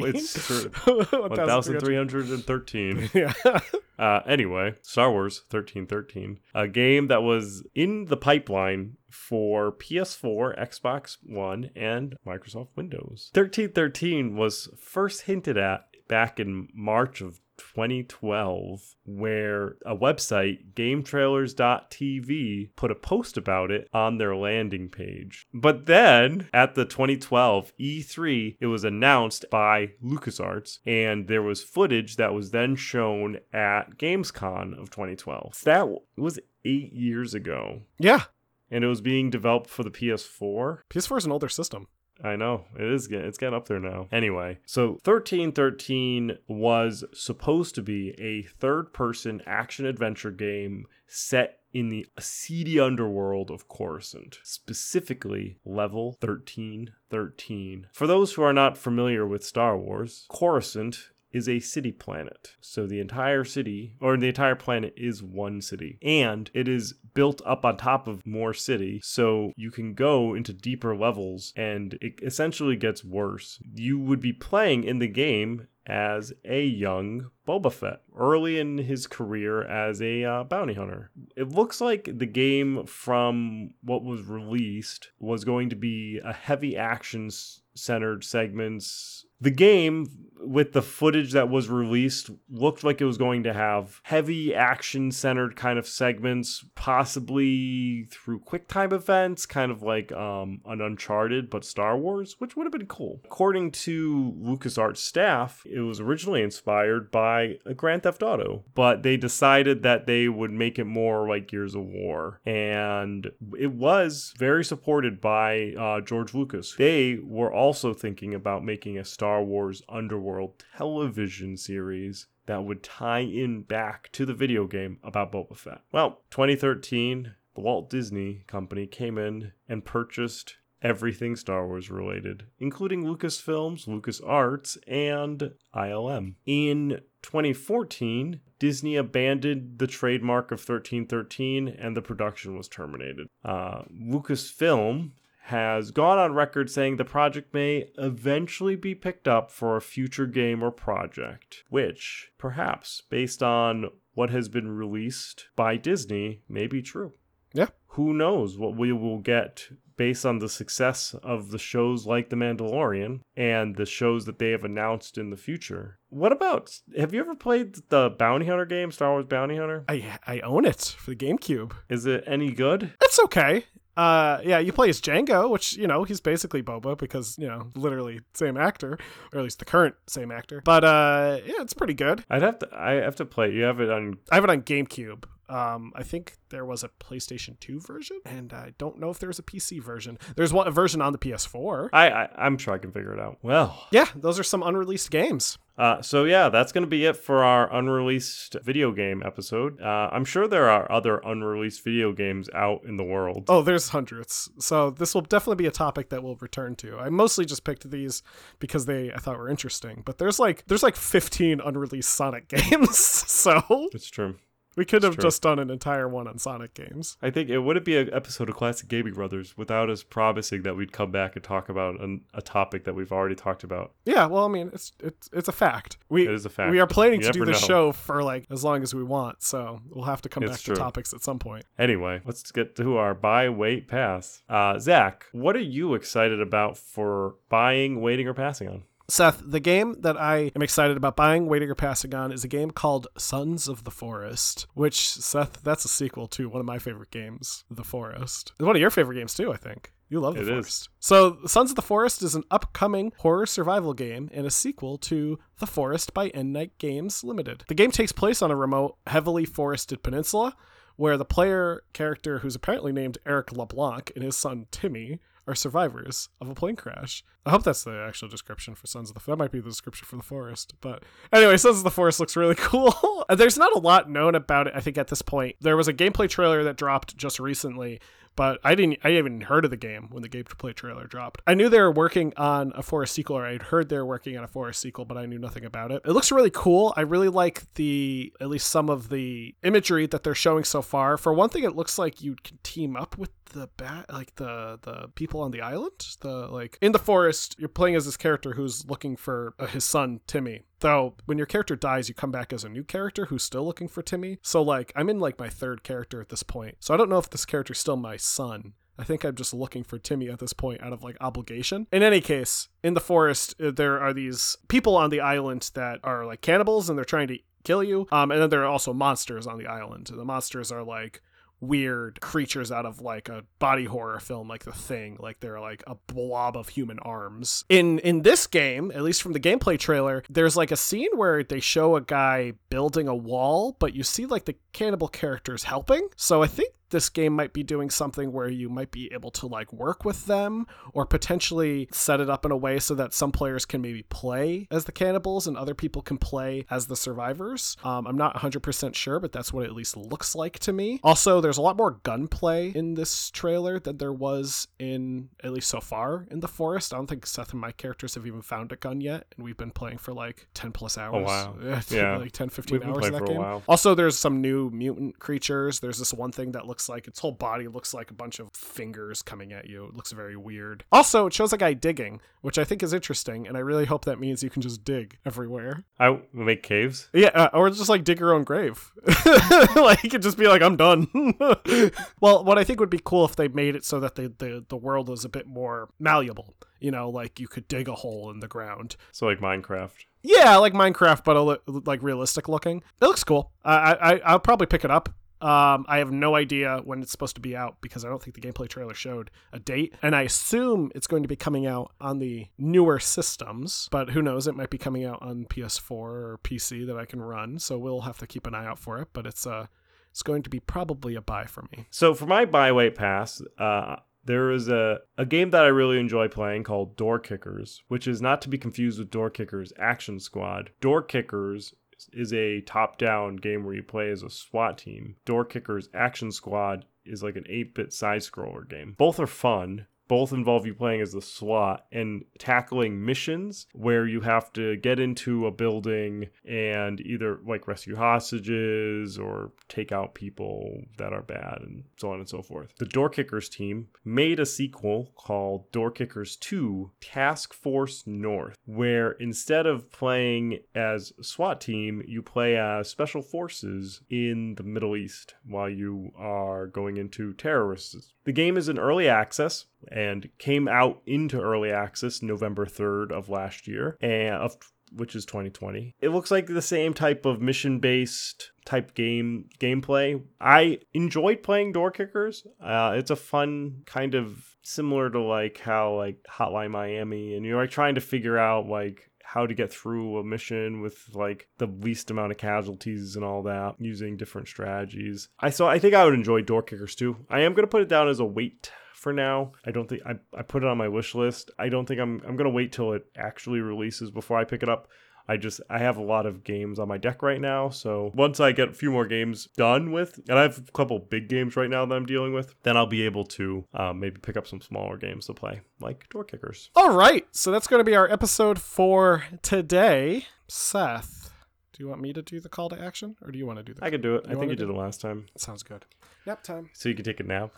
well, 0.00 0.10
it's 0.14 0.46
true 0.46 0.70
1313 1.12 3.10
yeah. 3.14 3.32
Uh, 3.96 4.20
anyway, 4.26 4.74
Star 4.82 5.10
Wars 5.12 5.42
1313, 5.50 6.40
a 6.52 6.66
game 6.66 7.06
that 7.06 7.22
was 7.22 7.64
in 7.76 8.06
the 8.06 8.16
pipeline 8.16 8.96
for 9.08 9.70
PS4, 9.70 10.58
Xbox 10.58 11.18
One, 11.22 11.70
and 11.76 12.16
Microsoft 12.26 12.70
Windows. 12.74 13.30
1313 13.34 14.36
was 14.36 14.68
first 14.76 15.22
hinted 15.22 15.56
at 15.56 15.86
back 16.08 16.40
in 16.40 16.68
March 16.74 17.20
of 17.20 17.40
2012 17.58 18.94
where 19.04 19.76
a 19.86 19.96
website 19.96 20.72
gametrailers.tv 20.74 22.70
put 22.76 22.90
a 22.90 22.94
post 22.94 23.36
about 23.36 23.70
it 23.70 23.88
on 23.92 24.18
their 24.18 24.34
landing 24.36 24.88
page 24.88 25.46
but 25.52 25.86
then 25.86 26.48
at 26.52 26.74
the 26.74 26.84
2012 26.84 27.72
E3 27.80 28.56
it 28.60 28.66
was 28.66 28.84
announced 28.84 29.44
by 29.50 29.90
LucasArts 30.02 30.78
and 30.86 31.28
there 31.28 31.42
was 31.42 31.62
footage 31.62 32.16
that 32.16 32.34
was 32.34 32.50
then 32.50 32.76
shown 32.76 33.38
at 33.52 33.96
Gamescom 33.98 34.78
of 34.80 34.90
2012 34.90 35.60
that 35.64 35.86
was 36.16 36.38
8 36.64 36.92
years 36.92 37.34
ago 37.34 37.82
Yeah. 37.98 38.24
and 38.70 38.84
it 38.84 38.88
was 38.88 39.00
being 39.00 39.30
developed 39.30 39.68
for 39.70 39.82
the 39.82 39.90
PS4 39.90 40.78
PS4 40.90 41.18
is 41.18 41.24
an 41.26 41.32
older 41.32 41.48
system. 41.48 41.86
I 42.24 42.36
know 42.36 42.64
it 42.74 42.86
is. 42.86 43.06
It's 43.08 43.38
getting 43.38 43.54
up 43.54 43.68
there 43.68 43.78
now. 43.78 44.08
Anyway, 44.10 44.58
so 44.64 44.98
thirteen 45.04 45.52
thirteen 45.52 46.38
was 46.48 47.04
supposed 47.12 47.74
to 47.74 47.82
be 47.82 48.14
a 48.18 48.42
third-person 48.42 49.42
action 49.46 49.84
adventure 49.84 50.30
game 50.30 50.86
set 51.06 51.60
in 51.72 51.90
the 51.90 52.06
seedy 52.18 52.80
underworld 52.80 53.50
of 53.50 53.68
Coruscant, 53.68 54.38
specifically 54.42 55.58
level 55.64 56.16
thirteen 56.20 56.92
thirteen. 57.10 57.88
For 57.92 58.06
those 58.06 58.32
who 58.32 58.42
are 58.42 58.52
not 58.52 58.78
familiar 58.78 59.26
with 59.26 59.44
Star 59.44 59.76
Wars, 59.76 60.24
Coruscant 60.28 61.10
is 61.34 61.48
a 61.48 61.60
city 61.60 61.92
planet. 61.92 62.54
So 62.60 62.86
the 62.86 63.00
entire 63.00 63.44
city, 63.44 63.96
or 64.00 64.16
the 64.16 64.28
entire 64.28 64.54
planet, 64.54 64.94
is 64.96 65.22
one 65.22 65.60
city. 65.60 65.98
And 66.02 66.50
it 66.54 66.68
is 66.68 66.94
built 67.14 67.42
up 67.44 67.64
on 67.64 67.76
top 67.76 68.06
of 68.06 68.24
more 68.26 68.54
city. 68.54 69.00
So 69.02 69.52
you 69.56 69.70
can 69.70 69.94
go 69.94 70.34
into 70.34 70.52
deeper 70.52 70.96
levels 70.96 71.52
and 71.56 71.98
it 72.00 72.20
essentially 72.22 72.76
gets 72.76 73.04
worse. 73.04 73.58
You 73.74 73.98
would 73.98 74.20
be 74.20 74.32
playing 74.32 74.84
in 74.84 74.98
the 74.98 75.08
game 75.08 75.68
as 75.86 76.32
a 76.44 76.64
young 76.64 77.30
Boba 77.46 77.72
Fett 77.72 78.00
early 78.16 78.58
in 78.58 78.78
his 78.78 79.06
career 79.06 79.62
as 79.62 80.00
a 80.00 80.24
uh, 80.24 80.44
bounty 80.44 80.74
hunter. 80.74 81.10
It 81.36 81.50
looks 81.50 81.80
like 81.80 82.08
the 82.10 82.26
game 82.26 82.86
from 82.86 83.74
what 83.82 84.02
was 84.02 84.22
released 84.22 85.10
was 85.18 85.44
going 85.44 85.68
to 85.70 85.76
be 85.76 86.20
a 86.24 86.32
heavy 86.32 86.76
action 86.76 87.30
centered 87.74 88.24
segments. 88.24 89.26
The 89.44 89.50
game 89.50 90.24
with 90.46 90.72
the 90.72 90.82
footage 90.82 91.32
that 91.32 91.48
was 91.48 91.68
released 91.68 92.30
looked 92.48 92.84
like 92.84 93.00
it 93.00 93.04
was 93.04 93.18
going 93.18 93.42
to 93.44 93.52
have 93.52 94.00
heavy 94.04 94.54
action 94.54 95.10
centered 95.10 95.56
kind 95.56 95.78
of 95.78 95.86
segments 95.86 96.64
possibly 96.74 98.06
through 98.10 98.38
quick 98.40 98.68
time 98.68 98.92
events 98.92 99.46
kind 99.46 99.70
of 99.70 99.82
like 99.82 100.12
um, 100.12 100.60
an 100.66 100.80
uncharted 100.80 101.50
but 101.50 101.64
star 101.64 101.96
wars 101.96 102.36
which 102.38 102.56
would 102.56 102.64
have 102.64 102.72
been 102.72 102.86
cool. 102.86 103.20
According 103.24 103.72
to 103.72 104.34
lucasarts 104.38 104.98
staff 104.98 105.64
it 105.70 105.80
was 105.80 106.00
originally 106.00 106.42
inspired 106.42 107.10
by 107.10 107.58
a 107.64 107.74
grand 107.74 108.02
theft 108.02 108.22
auto 108.22 108.64
but 108.74 109.02
they 109.02 109.16
decided 109.16 109.82
that 109.82 110.06
they 110.06 110.28
would 110.28 110.52
make 110.52 110.78
it 110.78 110.84
more 110.84 111.28
like 111.28 111.48
gears 111.48 111.74
of 111.74 111.84
war 111.84 112.40
and 112.44 113.30
it 113.58 113.72
was 113.72 114.34
very 114.36 114.64
supported 114.64 115.20
by 115.20 115.74
uh, 115.78 116.00
george 116.00 116.34
lucas. 116.34 116.74
They 116.76 117.18
were 117.22 117.52
also 117.52 117.94
thinking 117.94 118.34
about 118.34 118.64
making 118.64 118.98
a 118.98 119.04
star 119.04 119.33
wars 119.42 119.82
underworld 119.88 120.62
television 120.76 121.56
series 121.56 122.26
that 122.46 122.64
would 122.64 122.82
tie 122.82 123.20
in 123.20 123.62
back 123.62 124.10
to 124.12 124.26
the 124.26 124.34
video 124.34 124.66
game 124.66 124.98
about 125.02 125.32
Boba 125.32 125.56
Fett. 125.56 125.80
Well, 125.92 126.22
2013, 126.30 127.34
the 127.54 127.60
Walt 127.60 127.88
Disney 127.88 128.44
Company 128.46 128.86
came 128.86 129.16
in 129.18 129.52
and 129.68 129.84
purchased 129.84 130.56
everything 130.82 131.34
Star 131.34 131.66
Wars 131.66 131.90
related, 131.90 132.44
including 132.58 133.04
Lucasfilms, 133.04 133.86
LucasArts, 133.86 134.76
and 134.86 135.54
ILM. 135.74 136.34
In 136.44 137.00
2014, 137.22 138.40
Disney 138.58 138.96
abandoned 138.96 139.78
the 139.78 139.86
trademark 139.86 140.52
of 140.52 140.60
1313 140.60 141.68
and 141.68 141.96
the 141.96 142.02
production 142.02 142.56
was 142.56 142.68
terminated. 142.68 143.28
Uh, 143.42 143.82
Lucasfilm 143.90 145.12
has 145.48 145.90
gone 145.90 146.18
on 146.18 146.32
record 146.32 146.70
saying 146.70 146.96
the 146.96 147.04
project 147.04 147.52
may 147.52 147.90
eventually 147.98 148.76
be 148.76 148.94
picked 148.94 149.28
up 149.28 149.50
for 149.50 149.76
a 149.76 149.80
future 149.82 150.26
game 150.26 150.62
or 150.62 150.70
project, 150.70 151.64
which, 151.68 152.30
perhaps, 152.38 153.02
based 153.10 153.42
on 153.42 153.90
what 154.14 154.30
has 154.30 154.48
been 154.48 154.70
released 154.70 155.48
by 155.54 155.76
Disney, 155.76 156.40
may 156.48 156.66
be 156.66 156.80
true. 156.80 157.12
Yeah. 157.52 157.68
who 157.88 158.12
knows 158.12 158.58
what 158.58 158.76
we 158.76 158.90
will 158.92 159.18
get 159.20 159.68
based 159.96 160.26
on 160.26 160.40
the 160.40 160.48
success 160.48 161.14
of 161.22 161.52
the 161.52 161.58
shows 161.58 162.04
like 162.04 162.28
The 162.28 162.34
Mandalorian 162.34 163.20
and 163.36 163.76
the 163.76 163.86
shows 163.86 164.24
that 164.24 164.40
they 164.40 164.50
have 164.50 164.64
announced 164.64 165.16
in 165.18 165.30
the 165.30 165.36
future. 165.36 166.00
What 166.08 166.32
about 166.32 166.80
have 166.98 167.14
you 167.14 167.20
ever 167.20 167.36
played 167.36 167.76
the 167.90 168.10
Bounty 168.10 168.46
Hunter 168.46 168.64
game, 168.66 168.90
Star 168.90 169.12
Wars 169.12 169.26
Bounty 169.26 169.56
Hunter? 169.56 169.84
I 169.88 170.18
I 170.26 170.40
own 170.40 170.64
it 170.64 170.96
for 170.98 171.10
the 171.10 171.16
GameCube. 171.16 171.72
Is 171.88 172.06
it 172.06 172.24
any 172.26 172.50
good? 172.50 172.92
It's 173.00 173.20
okay. 173.20 173.66
Uh, 173.96 174.40
yeah, 174.44 174.58
you 174.58 174.72
play 174.72 174.88
as 174.88 175.00
Django, 175.00 175.48
which 175.50 175.76
you 175.76 175.86
know 175.86 176.04
he's 176.04 176.20
basically 176.20 176.62
Boba 176.62 176.98
because 176.98 177.38
you 177.38 177.46
know 177.46 177.70
literally 177.74 178.20
same 178.34 178.56
actor, 178.56 178.98
or 179.32 179.38
at 179.38 179.42
least 179.44 179.58
the 179.58 179.64
current 179.64 179.94
same 180.06 180.30
actor. 180.30 180.60
But 180.64 180.84
uh, 180.84 181.38
yeah, 181.46 181.60
it's 181.60 181.74
pretty 181.74 181.94
good. 181.94 182.24
I'd 182.28 182.42
have 182.42 182.58
to 182.60 182.68
I 182.72 182.92
have 182.94 183.16
to 183.16 183.24
play. 183.24 183.52
You 183.52 183.62
have 183.62 183.80
it 183.80 183.90
on 183.90 184.18
I 184.30 184.36
have 184.36 184.44
it 184.44 184.50
on 184.50 184.62
GameCube. 184.62 185.24
Um, 185.48 185.92
I 185.94 186.02
think 186.02 186.36
there 186.50 186.64
was 186.64 186.82
a 186.84 186.88
PlayStation 186.88 187.58
2 187.60 187.80
version, 187.80 188.20
and 188.24 188.52
I 188.52 188.72
don't 188.78 188.98
know 188.98 189.10
if 189.10 189.18
there's 189.18 189.38
a 189.38 189.42
PC 189.42 189.82
version. 189.82 190.18
There's 190.36 190.52
one 190.52 190.66
a 190.66 190.70
version 190.70 191.00
on 191.02 191.12
the 191.12 191.18
PS4. 191.18 191.90
I, 191.92 192.08
I 192.10 192.28
I'm 192.36 192.58
sure 192.58 192.74
I 192.74 192.78
can 192.78 192.92
figure 192.92 193.12
it 193.12 193.20
out. 193.20 193.38
Well, 193.42 193.86
Yeah, 193.90 194.06
those 194.14 194.38
are 194.38 194.44
some 194.44 194.62
unreleased 194.62 195.10
games. 195.10 195.58
Uh, 195.76 196.00
so 196.00 196.22
yeah, 196.24 196.48
that's 196.50 196.70
going 196.70 196.84
to 196.84 196.88
be 196.88 197.04
it 197.04 197.16
for 197.16 197.42
our 197.42 197.72
unreleased 197.74 198.56
video 198.62 198.92
game 198.92 199.22
episode. 199.26 199.80
Uh, 199.82 200.08
I'm 200.12 200.24
sure 200.24 200.46
there 200.46 200.70
are 200.70 200.90
other 200.90 201.18
unreleased 201.24 201.82
video 201.82 202.12
games 202.12 202.48
out 202.54 202.84
in 202.84 202.96
the 202.96 203.02
world. 203.02 203.46
Oh, 203.48 203.60
there's 203.62 203.88
hundreds. 203.88 204.48
So 204.60 204.90
this 204.90 205.14
will 205.14 205.22
definitely 205.22 205.62
be 205.64 205.66
a 205.66 205.72
topic 205.72 206.10
that 206.10 206.22
we'll 206.22 206.36
return 206.36 206.76
to. 206.76 206.96
I 206.98 207.08
mostly 207.08 207.44
just 207.44 207.64
picked 207.64 207.90
these 207.90 208.22
because 208.60 208.86
they 208.86 209.12
I 209.12 209.16
thought 209.18 209.36
were 209.36 209.48
interesting. 209.48 210.02
But 210.04 210.18
there's 210.18 210.38
like 210.38 210.64
there's 210.68 210.84
like 210.84 210.94
15 210.96 211.60
unreleased 211.60 212.10
Sonic 212.10 212.46
games. 212.48 212.96
so 212.98 213.88
It's 213.92 214.08
true. 214.08 214.36
We 214.76 214.84
could 214.84 215.02
have 215.02 215.14
true. 215.14 215.22
just 215.22 215.42
done 215.42 215.58
an 215.58 215.70
entire 215.70 216.08
one 216.08 216.26
on 216.26 216.38
Sonic 216.38 216.74
games. 216.74 217.16
I 217.22 217.30
think 217.30 217.48
it 217.50 217.58
wouldn't 217.58 217.84
be 217.84 217.96
an 217.96 218.10
episode 218.12 218.48
of 218.48 218.56
Classic 218.56 218.88
Gaming 218.88 219.14
Brothers 219.14 219.56
without 219.56 219.90
us 219.90 220.02
promising 220.02 220.62
that 220.62 220.76
we'd 220.76 220.92
come 220.92 221.10
back 221.10 221.36
and 221.36 221.44
talk 221.44 221.68
about 221.68 222.00
an, 222.00 222.22
a 222.34 222.42
topic 222.42 222.84
that 222.84 222.94
we've 222.94 223.12
already 223.12 223.34
talked 223.34 223.64
about. 223.64 223.92
Yeah, 224.04 224.26
well, 224.26 224.44
I 224.44 224.48
mean, 224.48 224.70
it's 224.72 224.92
it's 225.00 225.28
it's 225.32 225.48
a 225.48 225.52
fact. 225.52 225.96
We 226.08 226.26
It 226.26 226.34
is 226.34 226.44
a 226.46 226.50
fact. 226.50 226.70
we 226.70 226.80
are 226.80 226.86
planning 226.86 227.20
You 227.20 227.26
to 227.26 227.32
do 227.32 227.44
this 227.44 227.60
know. 227.62 227.66
show 227.68 227.92
for 227.92 228.22
like 228.22 228.46
as 228.50 228.64
long 228.64 228.82
as 228.82 228.94
we 228.94 229.02
want. 229.02 229.42
So 229.42 229.80
we'll 229.90 230.04
have 230.04 230.22
to 230.22 230.28
come 230.28 230.42
It's 230.42 230.52
back 230.52 230.60
true. 230.60 230.74
to 230.74 230.80
topics 230.80 231.12
at 231.14 231.22
some 231.22 231.38
point. 231.38 231.64
Anyway, 231.78 232.20
let's 232.24 232.50
get 232.52 232.76
to 232.76 232.96
our 232.96 233.14
buy, 233.14 233.48
wait, 233.48 233.88
pass. 233.88 234.42
Uh, 234.48 234.78
Zach, 234.78 235.26
what 235.32 235.56
are 235.56 235.60
you 235.60 235.94
excited 235.94 236.40
about 236.40 236.76
for 236.76 237.36
buying, 237.48 238.00
waiting, 238.00 238.26
or 238.28 238.34
passing 238.34 238.68
on? 238.68 238.82
Seth, 239.08 239.42
the 239.44 239.60
game 239.60 239.96
that 240.00 240.20
I 240.20 240.50
am 240.56 240.62
excited 240.62 240.96
about 240.96 241.16
buying, 241.16 241.46
waiting, 241.46 241.70
or 241.70 241.74
passing 241.74 242.14
on 242.14 242.32
is 242.32 242.44
a 242.44 242.48
game 242.48 242.70
called 242.70 243.06
Sons 243.18 243.68
of 243.68 243.84
the 243.84 243.90
Forest, 243.90 244.66
which, 244.74 245.08
Seth, 245.08 245.62
that's 245.62 245.84
a 245.84 245.88
sequel 245.88 246.26
to 246.28 246.48
one 246.48 246.60
of 246.60 246.66
my 246.66 246.78
favorite 246.78 247.10
games, 247.10 247.64
The 247.70 247.84
Forest. 247.84 248.52
It's 248.58 248.66
one 248.66 248.76
of 248.76 248.80
your 248.80 248.90
favorite 248.90 249.16
games, 249.16 249.34
too, 249.34 249.52
I 249.52 249.56
think. 249.56 249.92
You 250.08 250.20
love 250.20 250.34
The 250.34 250.40
It 250.40 250.48
is. 250.48 250.50
Forest. 250.50 250.88
So, 251.00 251.38
Sons 251.46 251.70
of 251.70 251.76
the 251.76 251.82
Forest 251.82 252.22
is 252.22 252.34
an 252.34 252.44
upcoming 252.50 253.12
horror 253.18 253.46
survival 253.46 253.92
game 253.92 254.30
and 254.32 254.46
a 254.46 254.50
sequel 254.50 254.96
to 254.98 255.38
The 255.58 255.66
Forest 255.66 256.14
by 256.14 256.30
Endnight 256.30 256.78
Games 256.78 257.22
Limited. 257.22 257.64
The 257.68 257.74
game 257.74 257.90
takes 257.90 258.12
place 258.12 258.40
on 258.40 258.50
a 258.50 258.56
remote, 258.56 258.96
heavily 259.06 259.44
forested 259.44 260.02
peninsula 260.02 260.56
where 260.96 261.16
the 261.16 261.24
player 261.24 261.82
character, 261.92 262.38
who's 262.38 262.54
apparently 262.54 262.92
named 262.92 263.18
Eric 263.26 263.52
LeBlanc, 263.52 264.12
and 264.14 264.24
his 264.24 264.36
son 264.36 264.66
Timmy 264.70 265.18
are 265.46 265.54
survivors 265.54 266.28
of 266.40 266.48
a 266.48 266.54
plane 266.54 266.76
crash. 266.76 267.24
I 267.46 267.50
hope 267.50 267.62
that's 267.62 267.84
the 267.84 268.04
actual 268.06 268.28
description 268.28 268.74
for 268.74 268.86
Sons 268.86 269.10
of 269.10 269.14
the 269.14 269.22
That 269.26 269.36
might 269.36 269.52
be 269.52 269.60
the 269.60 269.68
description 269.68 270.06
for 270.06 270.16
the 270.16 270.22
forest. 270.22 270.74
But 270.80 271.02
anyway, 271.32 271.56
Sons 271.56 271.78
of 271.78 271.84
the 271.84 271.90
Forest 271.90 272.20
looks 272.20 272.36
really 272.36 272.54
cool. 272.58 273.24
There's 273.28 273.58
not 273.58 273.74
a 273.74 273.78
lot 273.78 274.10
known 274.10 274.34
about 274.34 274.66
it, 274.68 274.72
I 274.74 274.80
think, 274.80 274.96
at 274.98 275.08
this 275.08 275.22
point. 275.22 275.56
There 275.60 275.76
was 275.76 275.88
a 275.88 275.92
gameplay 275.92 276.28
trailer 276.28 276.64
that 276.64 276.76
dropped 276.76 277.16
just 277.16 277.38
recently. 277.38 278.00
But 278.36 278.58
I 278.64 278.74
didn't. 278.74 278.98
I 279.04 279.12
even 279.12 279.42
heard 279.42 279.64
of 279.64 279.70
the 279.70 279.76
game 279.76 280.08
when 280.10 280.22
the 280.22 280.28
gameplay 280.28 280.74
trailer 280.74 281.06
dropped. 281.06 281.40
I 281.46 281.54
knew 281.54 281.68
they 281.68 281.80
were 281.80 281.92
working 281.92 282.32
on 282.36 282.72
a 282.74 282.82
Forest 282.82 283.14
sequel, 283.14 283.36
or 283.36 283.46
I'd 283.46 283.62
heard 283.62 283.88
they 283.88 283.96
were 283.96 284.04
working 284.06 284.36
on 284.36 284.42
a 284.42 284.48
Forest 284.48 284.80
sequel, 284.80 285.04
but 285.04 285.16
I 285.16 285.26
knew 285.26 285.38
nothing 285.38 285.64
about 285.64 285.92
it. 285.92 286.02
It 286.04 286.10
looks 286.10 286.32
really 286.32 286.50
cool. 286.50 286.92
I 286.96 287.02
really 287.02 287.28
like 287.28 287.72
the 287.74 288.32
at 288.40 288.48
least 288.48 288.68
some 288.68 288.90
of 288.90 289.08
the 289.08 289.54
imagery 289.62 290.06
that 290.08 290.24
they're 290.24 290.34
showing 290.34 290.64
so 290.64 290.82
far. 290.82 291.16
For 291.16 291.32
one 291.32 291.48
thing, 291.48 291.62
it 291.62 291.76
looks 291.76 291.96
like 291.96 292.22
you 292.22 292.34
can 292.42 292.58
team 292.64 292.96
up 292.96 293.16
with 293.16 293.30
the 293.54 293.68
bat, 293.76 294.06
like 294.12 294.34
the 294.34 294.78
the 294.82 295.08
people 295.14 295.40
on 295.40 295.50
the 295.50 295.62
island. 295.62 296.16
The 296.20 296.48
like 296.48 296.76
in 296.82 296.92
the 296.92 296.98
forest, 296.98 297.56
you're 297.58 297.68
playing 297.68 297.94
as 297.94 298.04
this 298.04 298.16
character 298.16 298.52
who's 298.52 298.84
looking 298.86 299.16
for 299.16 299.54
uh, 299.58 299.66
his 299.66 299.84
son 299.84 300.20
Timmy. 300.26 300.64
Though 300.80 301.14
when 301.24 301.38
your 301.38 301.46
character 301.46 301.76
dies, 301.76 302.08
you 302.08 302.14
come 302.14 302.32
back 302.32 302.52
as 302.52 302.64
a 302.64 302.68
new 302.68 302.84
character 302.84 303.26
who's 303.26 303.42
still 303.42 303.64
looking 303.64 303.88
for 303.88 304.02
Timmy. 304.02 304.38
So 304.42 304.60
like 304.60 304.92
I'm 304.94 305.08
in 305.08 305.18
like 305.18 305.38
my 305.38 305.48
third 305.48 305.82
character 305.82 306.20
at 306.20 306.28
this 306.28 306.42
point. 306.42 306.76
So 306.80 306.92
I 306.92 306.96
don't 306.96 307.08
know 307.08 307.18
if 307.18 307.30
this 307.30 307.46
character's 307.46 307.78
still 307.78 307.96
my 307.96 308.16
son. 308.16 308.74
I 308.98 309.04
think 309.04 309.24
I'm 309.24 309.34
just 309.34 309.52
looking 309.52 309.82
for 309.82 309.98
Timmy 309.98 310.28
at 310.28 310.38
this 310.38 310.52
point 310.52 310.80
out 310.82 310.92
of 310.92 311.02
like 311.02 311.16
obligation. 311.20 311.86
In 311.90 312.02
any 312.02 312.20
case, 312.20 312.68
in 312.82 312.94
the 312.94 313.00
forest, 313.00 313.54
uh, 313.60 313.70
there 313.70 313.98
are 314.00 314.12
these 314.12 314.56
people 314.68 314.96
on 314.96 315.10
the 315.10 315.20
island 315.20 315.70
that 315.74 316.00
are 316.04 316.26
like 316.26 316.42
cannibals 316.42 316.88
and 316.88 316.96
they're 316.96 317.04
trying 317.04 317.28
to 317.28 317.38
kill 317.64 317.82
you. 317.82 318.06
Um, 318.12 318.30
and 318.30 318.40
then 318.40 318.50
there 318.50 318.62
are 318.62 318.70
also 318.70 318.92
monsters 318.92 319.46
on 319.46 319.58
the 319.58 319.66
island. 319.66 320.10
The 320.14 320.24
monsters 320.24 320.70
are 320.70 320.84
like 320.84 321.22
weird 321.60 322.20
creatures 322.20 322.70
out 322.70 322.86
of 322.86 323.00
like 323.00 323.28
a 323.28 323.44
body 323.58 323.84
horror 323.84 324.20
film 324.20 324.48
like 324.48 324.64
the 324.64 324.72
thing. 324.72 325.16
Like 325.18 325.40
they're 325.40 325.60
like 325.60 325.82
a 325.86 325.96
blob 326.06 326.56
of 326.56 326.68
human 326.68 326.98
arms. 327.00 327.64
In 327.68 327.98
in 328.00 328.22
this 328.22 328.46
game 328.46 328.90
at 328.94 329.02
least 329.02 329.22
from 329.22 329.32
the 329.32 329.40
gameplay 329.40 329.78
trailer 329.78 330.22
there's 330.28 330.56
like 330.56 330.70
a 330.70 330.76
scene 330.76 331.10
where 331.16 331.42
they 331.42 331.60
show 331.60 331.96
a 331.96 332.00
guy 332.00 332.52
building 332.68 333.08
a 333.08 333.14
wall 333.14 333.76
but 333.78 333.94
you 333.94 334.02
see 334.02 334.26
like 334.26 334.44
the 334.44 334.56
cannibal 334.72 335.08
characters 335.08 335.64
helping. 335.64 336.08
So 336.16 336.42
i 336.42 336.46
think 336.46 336.70
this 336.90 337.08
game 337.08 337.32
might 337.34 337.52
be 337.52 337.62
doing 337.62 337.90
something 337.90 338.32
where 338.32 338.48
you 338.48 338.68
might 338.68 338.90
be 338.90 339.12
able 339.12 339.30
to 339.32 339.46
like 339.46 339.72
work 339.72 340.04
with 340.04 340.26
them 340.26 340.66
or 340.92 341.06
potentially 341.06 341.88
set 341.92 342.20
it 342.20 342.30
up 342.30 342.44
in 342.44 342.50
a 342.50 342.56
way 342.56 342.78
so 342.78 342.94
that 342.94 343.12
some 343.12 343.32
players 343.32 343.64
can 343.64 343.80
maybe 343.80 344.02
play 344.04 344.66
as 344.70 344.84
the 344.84 344.92
cannibals 344.92 345.46
and 345.46 345.56
other 345.56 345.74
people 345.74 346.02
can 346.02 346.18
play 346.18 346.66
as 346.70 346.86
the 346.86 346.96
survivors. 346.96 347.76
Um, 347.84 348.06
I'm 348.06 348.16
not 348.16 348.36
100% 348.36 348.94
sure, 348.94 349.20
but 349.20 349.32
that's 349.32 349.52
what 349.52 349.64
it 349.64 349.68
at 349.68 349.74
least 349.74 349.96
looks 349.96 350.34
like 350.34 350.58
to 350.60 350.72
me. 350.72 351.00
Also, 351.02 351.40
there's 351.40 351.58
a 351.58 351.62
lot 351.62 351.76
more 351.76 351.92
gunplay 352.02 352.70
in 352.74 352.94
this 352.94 353.30
trailer 353.30 353.78
than 353.78 353.98
there 353.98 354.12
was 354.12 354.68
in, 354.78 355.28
at 355.42 355.52
least 355.52 355.68
so 355.68 355.80
far, 355.80 356.26
in 356.30 356.40
the 356.40 356.48
forest. 356.48 356.92
I 356.92 356.96
don't 356.96 357.06
think 357.06 357.26
Seth 357.26 357.52
and 357.52 357.60
my 357.60 357.72
characters 357.72 358.14
have 358.14 358.26
even 358.26 358.42
found 358.42 358.72
a 358.72 358.76
gun 358.76 359.00
yet, 359.00 359.26
and 359.36 359.44
we've 359.44 359.56
been 359.56 359.70
playing 359.70 359.98
for 359.98 360.12
like 360.12 360.46
10 360.54 360.72
plus 360.72 360.98
hours. 360.98 361.14
Oh, 361.16 361.20
wow. 361.22 361.54
Yeah, 361.90 362.16
like 362.16 362.32
10, 362.32 362.48
15 362.48 362.78
We've 362.78 362.88
hours 362.88 363.06
in 363.06 363.12
that 363.12 363.18
for 363.18 363.24
a 363.24 363.28
game. 363.28 363.36
while. 363.38 363.62
Also, 363.68 363.94
there's 363.94 364.18
some 364.18 364.40
new 364.40 364.70
mutant 364.70 365.18
creatures. 365.18 365.80
There's 365.80 365.98
this 365.98 366.12
one 366.12 366.32
thing 366.32 366.52
that 366.52 366.66
looks 366.66 366.73
like 366.88 367.06
its 367.06 367.20
whole 367.20 367.32
body 367.32 367.68
looks 367.68 367.94
like 367.94 368.10
a 368.10 368.14
bunch 368.14 368.38
of 368.38 368.50
fingers 368.52 369.22
coming 369.22 369.52
at 369.52 369.68
you. 369.68 369.84
It 369.84 369.94
looks 369.94 370.12
very 370.12 370.36
weird. 370.36 370.84
Also, 370.90 371.26
it 371.26 371.32
shows 371.32 371.52
a 371.52 371.58
guy 371.58 371.72
digging, 371.72 372.20
which 372.40 372.58
I 372.58 372.64
think 372.64 372.82
is 372.82 372.92
interesting, 372.92 373.46
and 373.46 373.56
I 373.56 373.60
really 373.60 373.84
hope 373.84 374.04
that 374.04 374.20
means 374.20 374.42
you 374.42 374.50
can 374.50 374.62
just 374.62 374.84
dig 374.84 375.18
everywhere. 375.24 375.84
I 375.98 376.20
make 376.32 376.62
caves. 376.62 377.08
Yeah, 377.12 377.28
uh, 377.28 377.50
or 377.52 377.70
just 377.70 377.88
like 377.88 378.04
dig 378.04 378.20
your 378.20 378.34
own 378.34 378.44
grave. 378.44 378.92
like 379.76 380.02
you 380.02 380.10
could 380.10 380.22
just 380.22 380.38
be 380.38 380.48
like, 380.48 380.62
I'm 380.62 380.76
done. 380.76 381.08
well, 382.20 382.44
what 382.44 382.58
I 382.58 382.64
think 382.64 382.80
would 382.80 382.90
be 382.90 383.00
cool 383.04 383.24
if 383.24 383.36
they 383.36 383.48
made 383.48 383.76
it 383.76 383.84
so 383.84 384.00
that 384.00 384.14
the, 384.14 384.32
the 384.38 384.64
the 384.68 384.76
world 384.76 385.08
was 385.08 385.24
a 385.24 385.28
bit 385.28 385.46
more 385.46 385.88
malleable. 385.98 386.54
You 386.80 386.90
know, 386.90 387.08
like 387.08 387.40
you 387.40 387.48
could 387.48 387.66
dig 387.68 387.88
a 387.88 387.94
hole 387.94 388.30
in 388.30 388.40
the 388.40 388.48
ground. 388.48 388.96
So 389.12 389.26
like 389.26 389.38
Minecraft. 389.38 390.04
Yeah, 390.22 390.56
like 390.56 390.72
Minecraft, 390.72 391.22
but 391.24 391.36
a 391.36 391.42
li- 391.42 391.80
like 391.84 392.02
realistic 392.02 392.48
looking. 392.48 392.78
It 393.00 393.04
looks 393.04 393.24
cool. 393.24 393.52
I, 393.64 393.94
I 393.94 394.20
I'll 394.24 394.40
probably 394.40 394.66
pick 394.66 394.84
it 394.84 394.90
up. 394.90 395.08
Um, 395.44 395.84
I 395.88 395.98
have 395.98 396.10
no 396.10 396.36
idea 396.36 396.80
when 396.84 397.02
it's 397.02 397.12
supposed 397.12 397.34
to 397.34 397.40
be 397.42 397.54
out 397.54 397.76
because 397.82 398.02
I 398.02 398.08
don't 398.08 398.22
think 398.22 398.34
the 398.34 398.40
gameplay 398.40 398.66
trailer 398.66 398.94
showed 398.94 399.30
a 399.52 399.58
date, 399.58 399.94
and 400.00 400.16
I 400.16 400.22
assume 400.22 400.90
it's 400.94 401.06
going 401.06 401.22
to 401.22 401.28
be 401.28 401.36
coming 401.36 401.66
out 401.66 401.92
on 402.00 402.18
the 402.18 402.46
newer 402.56 402.98
systems. 402.98 403.88
But 403.90 404.10
who 404.10 404.22
knows? 404.22 404.46
It 404.46 404.56
might 404.56 404.70
be 404.70 404.78
coming 404.78 405.04
out 405.04 405.20
on 405.20 405.44
PS4 405.44 405.90
or 405.90 406.40
PC 406.42 406.86
that 406.86 406.96
I 406.96 407.04
can 407.04 407.20
run. 407.20 407.58
So 407.58 407.76
we'll 407.76 408.00
have 408.00 408.16
to 408.18 408.26
keep 408.26 408.46
an 408.46 408.54
eye 408.54 408.64
out 408.64 408.78
for 408.78 408.98
it. 409.00 409.08
But 409.12 409.26
it's 409.26 409.46
uh, 409.46 409.66
it's 410.10 410.22
going 410.22 410.44
to 410.44 410.50
be 410.50 410.60
probably 410.60 411.14
a 411.14 411.20
buy 411.20 411.44
for 411.44 411.66
me. 411.72 411.88
So 411.90 412.14
for 412.14 412.24
my 412.24 412.46
buy 412.46 412.72
wait 412.72 412.94
pass, 412.94 413.42
uh, 413.58 413.96
there 414.24 414.50
is 414.50 414.68
a, 414.68 415.00
a 415.18 415.26
game 415.26 415.50
that 415.50 415.64
I 415.64 415.68
really 415.68 415.98
enjoy 415.98 416.28
playing 416.28 416.64
called 416.64 416.96
Door 416.96 417.20
Kickers, 417.20 417.82
which 417.88 418.08
is 418.08 418.22
not 418.22 418.40
to 418.42 418.48
be 418.48 418.56
confused 418.56 418.98
with 418.98 419.10
Door 419.10 419.30
Kickers 419.30 419.72
Action 419.78 420.18
Squad. 420.18 420.70
Door 420.80 421.02
Kickers 421.02 421.74
is 422.12 422.32
a 422.32 422.60
top 422.62 422.98
down 422.98 423.36
game 423.36 423.64
where 423.64 423.74
you 423.74 423.82
play 423.82 424.10
as 424.10 424.22
a 424.22 424.30
SWAT 424.30 424.78
team. 424.78 425.16
Door 425.24 425.46
Kickers 425.46 425.88
Action 425.94 426.30
Squad 426.32 426.84
is 427.04 427.22
like 427.22 427.36
an 427.36 427.44
8 427.48 427.74
bit 427.74 427.92
side 427.92 428.20
scroller 428.20 428.68
game. 428.68 428.94
Both 428.96 429.20
are 429.20 429.26
fun. 429.26 429.86
Both 430.08 430.32
involve 430.32 430.66
you 430.66 430.74
playing 430.74 431.00
as 431.00 431.12
the 431.12 431.22
SWAT 431.22 431.86
and 431.92 432.24
tackling 432.38 433.04
missions 433.04 433.66
where 433.72 434.06
you 434.06 434.20
have 434.20 434.52
to 434.54 434.76
get 434.76 434.98
into 434.98 435.46
a 435.46 435.50
building 435.50 436.28
and 436.44 437.00
either 437.00 437.40
like 437.46 437.66
rescue 437.66 437.96
hostages 437.96 439.18
or 439.18 439.52
take 439.68 439.92
out 439.92 440.14
people 440.14 440.82
that 440.98 441.12
are 441.12 441.22
bad 441.22 441.58
and 441.62 441.84
so 441.96 442.10
on 442.10 442.18
and 442.18 442.28
so 442.28 442.42
forth. 442.42 442.72
The 442.78 442.86
Door 442.86 443.10
Kickers 443.10 443.48
team 443.48 443.88
made 444.04 444.40
a 444.40 444.46
sequel 444.46 445.12
called 445.16 445.70
Door 445.72 445.92
Kickers 445.92 446.36
2 446.36 446.90
Task 447.00 447.54
Force 447.54 448.04
North, 448.06 448.56
where 448.66 449.12
instead 449.12 449.66
of 449.66 449.90
playing 449.90 450.58
as 450.74 451.12
SWAT 451.22 451.60
team, 451.60 452.02
you 452.06 452.22
play 452.22 452.56
as 452.56 452.88
special 452.88 453.22
forces 453.22 454.00
in 454.10 454.54
the 454.56 454.62
Middle 454.62 454.96
East 454.96 455.34
while 455.46 455.68
you 455.68 456.10
are 456.16 456.66
going 456.66 456.96
into 456.96 457.32
terrorists. 457.34 458.12
The 458.24 458.32
game 458.32 458.56
is 458.56 458.68
in 458.68 458.78
early 458.78 459.08
access 459.08 459.66
and 459.90 460.28
came 460.38 460.66
out 460.66 461.02
into 461.06 461.40
early 461.40 461.70
access 461.70 462.22
November 462.22 462.66
3rd 462.66 463.12
of 463.12 463.28
last 463.28 463.68
year 463.68 463.98
and 464.00 464.34
of 464.36 464.56
which 464.96 465.16
is 465.16 465.24
2020. 465.24 465.94
It 466.00 466.10
looks 466.10 466.30
like 466.30 466.46
the 466.46 466.62
same 466.62 466.94
type 466.94 467.26
of 467.26 467.40
mission 467.40 467.80
based 467.80 468.52
type 468.64 468.94
game 468.94 469.48
gameplay. 469.58 470.22
I 470.40 470.78
enjoyed 470.92 471.42
playing 471.42 471.72
Door 471.72 471.92
Kickers. 471.92 472.46
Uh, 472.62 472.94
it's 472.96 473.10
a 473.10 473.16
fun 473.16 473.82
kind 473.86 474.14
of 474.14 474.56
similar 474.62 475.10
to 475.10 475.20
like 475.20 475.58
how 475.58 475.96
like 475.96 476.18
Hotline 476.30 476.70
Miami, 476.70 477.34
and 477.34 477.44
you're 477.44 477.60
like 477.60 477.70
trying 477.70 477.96
to 477.96 478.00
figure 478.00 478.38
out 478.38 478.66
like 478.66 479.10
how 479.24 479.46
to 479.46 479.54
get 479.54 479.72
through 479.72 480.18
a 480.18 480.24
mission 480.24 480.80
with 480.80 481.08
like 481.14 481.48
the 481.58 481.66
least 481.66 482.10
amount 482.10 482.30
of 482.30 482.38
casualties 482.38 483.16
and 483.16 483.24
all 483.24 483.42
that 483.42 483.74
using 483.78 484.16
different 484.16 484.48
strategies. 484.48 485.28
I 485.40 485.50
so 485.50 485.66
I 485.66 485.78
think 485.78 485.94
I 485.94 486.04
would 486.04 486.14
enjoy 486.14 486.42
Door 486.42 486.64
Kickers 486.64 486.94
too. 486.94 487.16
I 487.30 487.40
am 487.40 487.54
gonna 487.54 487.66
put 487.66 487.82
it 487.82 487.88
down 487.88 488.08
as 488.08 488.20
a 488.20 488.24
wait 488.24 488.70
for 488.92 489.12
now. 489.12 489.52
I 489.66 489.70
don't 489.70 489.88
think 489.88 490.02
I, 490.06 490.14
I 490.36 490.42
put 490.42 490.62
it 490.62 490.68
on 490.68 490.78
my 490.78 490.88
wish 490.88 491.14
list. 491.14 491.50
I 491.58 491.68
don't 491.68 491.86
think 491.86 492.00
I'm 492.00 492.22
I'm 492.26 492.36
gonna 492.36 492.50
wait 492.50 492.72
till 492.72 492.92
it 492.92 493.06
actually 493.16 493.60
releases 493.60 494.10
before 494.10 494.38
I 494.38 494.44
pick 494.44 494.62
it 494.62 494.68
up. 494.68 494.88
I 495.26 495.36
just 495.36 495.60
I 495.70 495.78
have 495.78 495.96
a 495.96 496.02
lot 496.02 496.26
of 496.26 496.44
games 496.44 496.78
on 496.78 496.88
my 496.88 496.98
deck 496.98 497.22
right 497.22 497.40
now, 497.40 497.70
so 497.70 498.12
once 498.14 498.40
I 498.40 498.52
get 498.52 498.68
a 498.70 498.72
few 498.72 498.90
more 498.90 499.06
games 499.06 499.48
done 499.56 499.90
with, 499.92 500.20
and 500.28 500.38
I 500.38 500.42
have 500.42 500.58
a 500.58 500.72
couple 500.72 500.98
big 500.98 501.28
games 501.28 501.56
right 501.56 501.70
now 501.70 501.86
that 501.86 501.94
I'm 501.94 502.04
dealing 502.06 502.34
with, 502.34 502.54
then 502.62 502.76
I'll 502.76 502.86
be 502.86 503.02
able 503.02 503.24
to 503.24 503.64
um, 503.74 504.00
maybe 504.00 504.18
pick 504.20 504.36
up 504.36 504.46
some 504.46 504.60
smaller 504.60 504.96
games 504.96 505.26
to 505.26 505.34
play, 505.34 505.60
like 505.80 506.08
Door 506.10 506.24
Kickers. 506.24 506.70
All 506.76 506.94
right, 506.94 507.26
so 507.32 507.50
that's 507.50 507.66
going 507.66 507.80
to 507.80 507.84
be 507.84 507.96
our 507.96 508.10
episode 508.10 508.58
for 508.60 509.24
today. 509.42 510.26
Seth, 510.46 511.30
do 511.72 511.82
you 511.82 511.88
want 511.88 512.02
me 512.02 512.12
to 512.12 512.20
do 512.22 512.38
the 512.40 512.48
call 512.50 512.68
to 512.68 512.80
action, 512.80 513.16
or 513.22 513.30
do 513.30 513.38
you 513.38 513.46
want 513.46 513.58
to 513.58 513.62
do 513.62 513.72
that? 513.74 513.82
I 513.84 513.90
can 513.90 514.00
do 514.02 514.16
it. 514.16 514.26
You 514.28 514.36
I 514.36 514.38
think 514.38 514.50
you 514.50 514.56
did 514.56 514.68
it 514.68 514.74
last 514.76 515.00
time, 515.00 515.26
Sounds 515.38 515.62
good. 515.62 515.86
Nap 516.26 516.42
time. 516.42 516.70
so 516.74 516.88
you 516.88 516.94
can 516.94 517.04
take 517.04 517.20
it 517.20 517.26
now. 517.26 517.50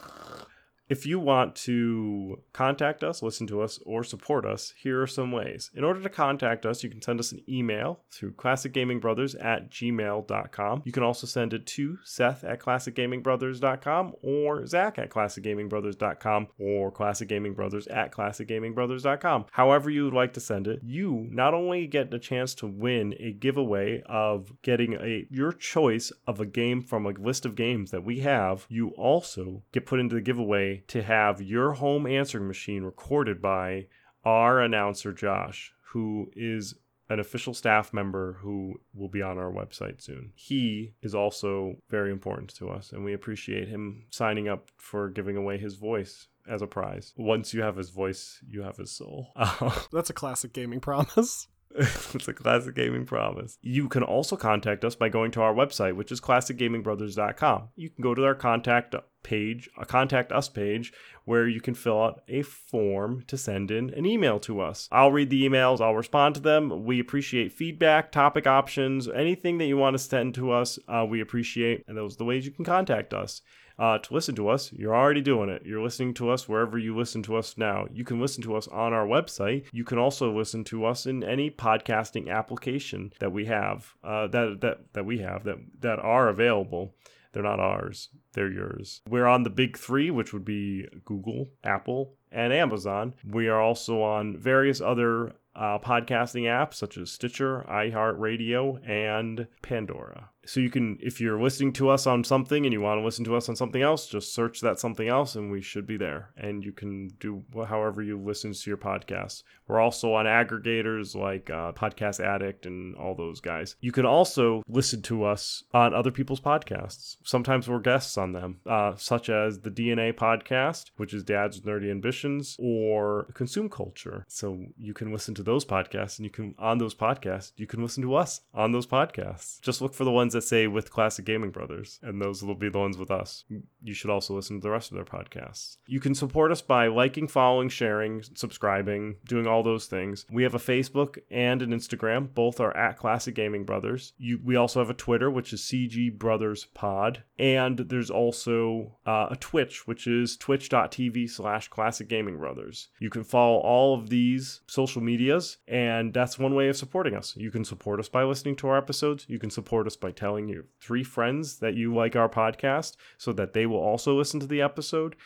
If 0.88 1.04
you 1.04 1.18
want 1.18 1.56
to 1.56 2.42
contact 2.52 3.02
us, 3.02 3.20
listen 3.20 3.48
to 3.48 3.60
us, 3.60 3.80
or 3.84 4.04
support 4.04 4.46
us, 4.46 4.72
here 4.80 5.02
are 5.02 5.06
some 5.08 5.32
ways. 5.32 5.72
In 5.74 5.82
order 5.82 6.00
to 6.00 6.08
contact 6.08 6.64
us, 6.64 6.84
you 6.84 6.90
can 6.90 7.02
send 7.02 7.18
us 7.18 7.32
an 7.32 7.42
email 7.48 8.04
through 8.12 8.34
classicgamingbrothers 8.34 9.34
at 9.44 9.68
gmail.com. 9.68 10.82
You 10.84 10.92
can 10.92 11.02
also 11.02 11.26
send 11.26 11.54
it 11.54 11.66
to 11.66 11.98
Seth 12.04 12.44
at 12.44 12.60
classicgamingbrothers.com 12.60 14.14
or 14.22 14.64
Zach 14.66 14.96
at 14.98 15.10
classicgamingbrothers.com 15.10 16.48
or 16.60 16.92
classicgamingbrothers 16.92 17.92
at 17.92 18.12
classicgamingbrothers.com. 18.12 19.46
However 19.50 19.90
you 19.90 20.04
would 20.04 20.14
like 20.14 20.34
to 20.34 20.40
send 20.40 20.68
it, 20.68 20.80
you 20.84 21.26
not 21.32 21.52
only 21.52 21.88
get 21.88 22.12
the 22.12 22.20
chance 22.20 22.54
to 22.56 22.66
win 22.68 23.12
a 23.18 23.32
giveaway 23.32 24.02
of 24.06 24.52
getting 24.62 24.94
a 24.94 25.26
your 25.30 25.50
choice 25.50 26.12
of 26.28 26.38
a 26.38 26.46
game 26.46 26.80
from 26.80 27.06
a 27.06 27.10
list 27.10 27.44
of 27.44 27.56
games 27.56 27.90
that 27.90 28.04
we 28.04 28.20
have, 28.20 28.66
you 28.68 28.90
also 28.90 29.64
get 29.72 29.84
put 29.84 29.98
into 29.98 30.14
the 30.14 30.20
giveaway 30.20 30.75
to 30.88 31.02
have 31.02 31.40
your 31.40 31.72
home 31.72 32.06
answering 32.06 32.46
machine 32.46 32.82
recorded 32.82 33.40
by 33.40 33.86
our 34.24 34.60
announcer 34.60 35.12
Josh, 35.12 35.72
who 35.92 36.30
is 36.34 36.74
an 37.08 37.20
official 37.20 37.54
staff 37.54 37.92
member 37.92 38.34
who 38.40 38.74
will 38.94 39.08
be 39.08 39.22
on 39.22 39.38
our 39.38 39.52
website 39.52 40.00
soon. 40.02 40.32
He 40.34 40.94
is 41.02 41.14
also 41.14 41.76
very 41.88 42.10
important 42.10 42.54
to 42.56 42.68
us, 42.68 42.92
and 42.92 43.04
we 43.04 43.12
appreciate 43.12 43.68
him 43.68 44.06
signing 44.10 44.48
up 44.48 44.70
for 44.76 45.08
giving 45.08 45.36
away 45.36 45.58
his 45.58 45.76
voice 45.76 46.26
as 46.48 46.62
a 46.62 46.66
prize. 46.66 47.12
Once 47.16 47.54
you 47.54 47.62
have 47.62 47.76
his 47.76 47.90
voice, 47.90 48.40
you 48.48 48.62
have 48.62 48.76
his 48.76 48.90
soul. 48.90 49.32
That's 49.92 50.10
a 50.10 50.14
classic 50.14 50.52
gaming 50.52 50.80
promise. 50.80 51.48
it's 52.14 52.26
a 52.26 52.32
classic 52.32 52.74
gaming 52.74 53.04
promise. 53.04 53.58
You 53.60 53.88
can 53.88 54.02
also 54.02 54.34
contact 54.34 54.82
us 54.82 54.94
by 54.94 55.10
going 55.10 55.30
to 55.32 55.42
our 55.42 55.52
website, 55.52 55.94
which 55.94 56.10
is 56.10 56.22
classicgamingbrothers.com. 56.22 57.68
You 57.76 57.90
can 57.90 58.02
go 58.02 58.14
to 58.14 58.24
our 58.24 58.34
contact 58.34 58.94
page, 59.22 59.68
a 59.76 59.84
contact 59.84 60.32
us 60.32 60.48
page, 60.48 60.92
where 61.26 61.46
you 61.46 61.60
can 61.60 61.74
fill 61.74 62.02
out 62.02 62.22
a 62.28 62.40
form 62.42 63.24
to 63.26 63.36
send 63.36 63.70
in 63.70 63.90
an 63.90 64.06
email 64.06 64.40
to 64.40 64.60
us. 64.60 64.88
I'll 64.90 65.12
read 65.12 65.28
the 65.28 65.46
emails, 65.46 65.82
I'll 65.82 65.94
respond 65.94 66.36
to 66.36 66.40
them. 66.40 66.84
We 66.84 66.98
appreciate 66.98 67.52
feedback, 67.52 68.10
topic 68.10 68.46
options, 68.46 69.06
anything 69.08 69.58
that 69.58 69.66
you 69.66 69.76
want 69.76 69.94
to 69.94 69.98
send 69.98 70.34
to 70.36 70.52
us, 70.52 70.78
uh, 70.88 71.04
we 71.06 71.20
appreciate. 71.20 71.84
And 71.86 71.98
those 71.98 72.14
are 72.14 72.18
the 72.18 72.24
ways 72.24 72.46
you 72.46 72.52
can 72.52 72.64
contact 72.64 73.12
us. 73.12 73.42
Uh, 73.78 73.98
to 73.98 74.14
listen 74.14 74.34
to 74.34 74.48
us, 74.48 74.72
you're 74.72 74.96
already 74.96 75.20
doing 75.20 75.50
it. 75.50 75.62
You're 75.64 75.82
listening 75.82 76.14
to 76.14 76.30
us 76.30 76.48
wherever 76.48 76.78
you 76.78 76.96
listen 76.96 77.22
to 77.24 77.36
us 77.36 77.58
now. 77.58 77.86
You 77.92 78.04
can 78.04 78.20
listen 78.20 78.42
to 78.44 78.56
us 78.56 78.68
on 78.68 78.92
our 78.92 79.06
website. 79.06 79.66
You 79.72 79.84
can 79.84 79.98
also 79.98 80.32
listen 80.32 80.64
to 80.64 80.84
us 80.86 81.06
in 81.06 81.22
any 81.22 81.50
podcasting 81.50 82.30
application 82.30 83.12
that 83.18 83.32
we 83.32 83.46
have 83.46 83.94
uh, 84.02 84.28
that 84.28 84.60
that 84.62 84.92
that 84.94 85.04
we 85.04 85.18
have 85.18 85.44
that 85.44 85.58
that 85.80 85.98
are 85.98 86.28
available. 86.28 86.94
They're 87.32 87.42
not 87.42 87.60
ours. 87.60 88.08
They're 88.32 88.50
yours. 88.50 89.02
We're 89.10 89.26
on 89.26 89.42
the 89.42 89.50
big 89.50 89.76
three, 89.76 90.10
which 90.10 90.32
would 90.32 90.44
be 90.44 90.86
Google, 91.04 91.50
Apple, 91.62 92.14
and 92.32 92.50
Amazon. 92.50 93.14
We 93.28 93.48
are 93.48 93.60
also 93.60 94.00
on 94.00 94.38
various 94.38 94.80
other 94.80 95.32
uh, 95.54 95.78
podcasting 95.78 96.44
apps 96.44 96.74
such 96.74 96.96
as 96.96 97.10
Stitcher, 97.10 97.64
iHeartRadio, 97.68 98.86
and 98.88 99.48
Pandora. 99.60 100.30
So 100.46 100.60
you 100.60 100.70
can, 100.70 100.98
if 101.00 101.20
you're 101.20 101.40
listening 101.40 101.72
to 101.74 101.90
us 101.90 102.06
on 102.06 102.24
something 102.24 102.64
and 102.64 102.72
you 102.72 102.80
want 102.80 103.00
to 103.00 103.04
listen 103.04 103.24
to 103.24 103.36
us 103.36 103.48
on 103.48 103.56
something 103.56 103.82
else, 103.82 104.06
just 104.06 104.34
search 104.34 104.60
that 104.60 104.78
something 104.78 105.08
else 105.08 105.34
and 105.34 105.50
we 105.50 105.60
should 105.60 105.86
be 105.86 105.96
there. 105.96 106.30
And 106.36 106.64
you 106.64 106.72
can 106.72 107.08
do 107.20 107.44
however 107.68 108.02
you 108.02 108.18
listen 108.18 108.52
to 108.52 108.70
your 108.70 108.76
podcasts. 108.76 109.42
We're 109.68 109.80
also 109.80 110.14
on 110.14 110.26
aggregators 110.26 111.16
like 111.16 111.50
uh, 111.50 111.72
Podcast 111.72 112.24
Addict 112.24 112.66
and 112.66 112.94
all 112.96 113.14
those 113.14 113.40
guys. 113.40 113.76
You 113.80 113.92
can 113.92 114.06
also 114.06 114.62
listen 114.68 115.02
to 115.02 115.24
us 115.24 115.64
on 115.74 115.92
other 115.92 116.10
people's 116.10 116.40
podcasts. 116.40 117.16
Sometimes 117.24 117.68
we're 117.68 117.80
guests 117.80 118.16
on 118.16 118.32
them, 118.32 118.60
uh, 118.66 118.94
such 118.96 119.28
as 119.28 119.60
the 119.60 119.70
DNA 119.70 120.12
podcast, 120.12 120.90
which 120.96 121.12
is 121.12 121.24
Dad's 121.24 121.60
Nerdy 121.60 121.90
Ambitions, 121.90 122.56
or 122.58 123.28
Consume 123.34 123.68
Culture. 123.68 124.24
So 124.28 124.66
you 124.78 124.94
can 124.94 125.12
listen 125.12 125.34
to 125.34 125.42
those 125.42 125.64
podcasts 125.64 126.18
and 126.18 126.24
you 126.24 126.30
can, 126.30 126.54
on 126.58 126.78
those 126.78 126.94
podcasts, 126.94 127.52
you 127.56 127.66
can 127.66 127.82
listen 127.82 128.02
to 128.02 128.14
us 128.14 128.42
on 128.54 128.72
those 128.72 128.86
podcasts. 128.86 129.60
Just 129.60 129.80
look 129.80 129.94
for 129.94 130.04
the 130.04 130.12
ones 130.12 130.35
that 130.36 130.42
say 130.42 130.66
with 130.66 130.90
Classic 130.90 131.24
Gaming 131.24 131.50
Brothers, 131.50 131.98
and 132.02 132.20
those 132.20 132.42
will 132.42 132.54
be 132.54 132.68
the 132.68 132.78
ones 132.78 132.98
with 132.98 133.10
us. 133.10 133.44
You 133.82 133.94
should 133.94 134.10
also 134.10 134.34
listen 134.34 134.60
to 134.60 134.62
the 134.62 134.70
rest 134.70 134.90
of 134.90 134.96
their 134.96 135.04
podcasts. 135.04 135.78
You 135.86 136.00
can 136.00 136.14
support 136.14 136.52
us 136.52 136.62
by 136.62 136.86
liking, 136.88 137.26
following, 137.26 137.68
sharing, 137.68 138.22
subscribing, 138.22 139.16
doing 139.24 139.46
all 139.46 139.62
those 139.62 139.86
things. 139.86 140.26
We 140.30 140.42
have 140.42 140.54
a 140.54 140.58
Facebook 140.58 141.18
and 141.30 141.62
an 141.62 141.70
Instagram. 141.70 142.32
Both 142.34 142.60
are 142.60 142.76
at 142.76 142.98
Classic 142.98 143.34
Gaming 143.34 143.64
Brothers. 143.64 144.12
You, 144.18 144.38
we 144.44 144.56
also 144.56 144.80
have 144.80 144.90
a 144.90 144.94
Twitter, 144.94 145.30
which 145.30 145.52
is 145.52 145.62
CG 145.62 146.16
Brothers 146.18 146.66
Pod, 146.74 147.22
and 147.38 147.78
there's 147.78 148.10
also 148.10 148.96
uh, 149.06 149.28
a 149.30 149.36
Twitch, 149.36 149.86
which 149.86 150.06
is 150.06 150.36
twitch.tv 150.36 151.30
slash 151.30 151.68
Classic 151.68 152.08
Gaming 152.08 152.38
Brothers. 152.38 152.88
You 153.00 153.10
can 153.10 153.24
follow 153.24 153.58
all 153.58 153.94
of 153.94 154.10
these 154.10 154.60
social 154.66 155.02
medias, 155.02 155.56
and 155.66 156.12
that's 156.12 156.38
one 156.38 156.54
way 156.54 156.68
of 156.68 156.76
supporting 156.76 157.14
us. 157.14 157.34
You 157.36 157.50
can 157.50 157.64
support 157.64 157.98
us 158.00 158.08
by 158.08 158.24
listening 158.24 158.56
to 158.56 158.68
our 158.68 158.76
episodes. 158.76 159.24
You 159.28 159.38
can 159.38 159.50
support 159.50 159.86
us 159.86 159.96
by 159.96 160.10
telling 160.10 160.25
your 160.34 160.64
three 160.80 161.04
friends 161.04 161.58
that 161.58 161.74
you 161.74 161.94
like 161.94 162.16
our 162.16 162.28
podcast 162.28 162.96
so 163.18 163.32
that 163.32 163.52
they 163.52 163.66
will 163.66 163.78
also 163.78 164.16
listen 164.16 164.40
to 164.40 164.46
the 164.46 164.60
episode. 164.60 165.16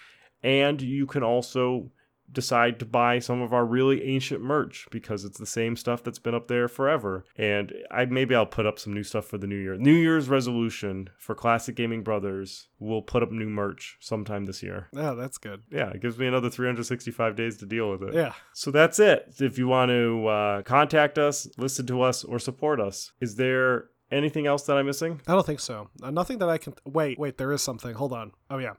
And 0.43 0.81
you 0.81 1.07
can 1.07 1.23
also 1.23 1.91
decide 2.33 2.79
to 2.79 2.85
buy 2.85 3.19
some 3.19 3.43
of 3.43 3.53
our 3.53 3.65
really 3.65 4.05
ancient 4.05 4.43
merch 4.43 4.87
because 4.91 5.25
it's 5.25 5.39
the 5.39 5.47
same 5.47 5.77
stuff 5.77 6.03
that's 6.03 6.19
been 6.19 6.35
up 6.35 6.49
there 6.49 6.69
forever. 6.69 7.25
And 7.37 7.73
I 7.91 8.05
maybe 8.05 8.35
I'll 8.35 8.47
put 8.47 8.67
up 8.67 8.79
some 8.79 8.95
new 8.95 9.03
stuff 9.03 9.27
for 9.27 9.39
the 9.39 9.47
new 9.47 9.57
year. 9.57 9.77
New 9.77 9.95
Year's 9.95 10.29
resolution 10.29 11.11
for 11.19 11.35
Classic 11.35 11.75
Gaming 11.75 12.03
Brothers. 12.03 12.69
We'll 12.79 13.03
put 13.03 13.23
up 13.23 13.31
new 13.31 13.49
merch 13.49 13.97
sometime 14.01 14.45
this 14.45 14.63
year. 14.63 14.89
Oh, 14.97 15.15
that's 15.15 15.39
good. 15.39 15.63
Yeah, 15.71 15.91
it 15.91 16.01
gives 16.01 16.19
me 16.19 16.27
another 16.27 16.51
365 16.51 17.37
days 17.37 17.57
to 17.59 17.67
deal 17.67 17.91
with 17.91 18.03
it. 18.03 18.15
Yeah. 18.15 18.35
So 18.53 18.71
that's 18.71 18.99
it. 18.99 19.35
If 19.41 19.59
you 19.59 19.69
want 19.69 19.91
to 19.91 20.27
uh, 20.27 20.63
contact 20.63 21.19
us, 21.19 21.49
listen 21.57 21.87
to 21.87 22.03
us, 22.03 22.25
or 22.25 22.39
support 22.39 22.81
us, 22.81 23.13
is 23.21 23.37
there 23.37 23.87
anything 24.11 24.47
else 24.47 24.63
that 24.65 24.77
I'm 24.77 24.87
missing? 24.87 25.21
I 25.27 25.33
don't 25.33 25.47
think 25.47 25.61
so. 25.61 25.89
Uh, 26.03 26.11
nothing 26.11 26.39
that 26.39 26.49
I 26.49 26.59
can. 26.59 26.75
Wait, 26.85 27.19
wait, 27.19 27.39
there 27.39 27.53
is 27.53 27.63
something. 27.63 27.95
Hold 27.95 28.13
on. 28.13 28.33
Oh, 28.51 28.59
yeah. 28.59 28.75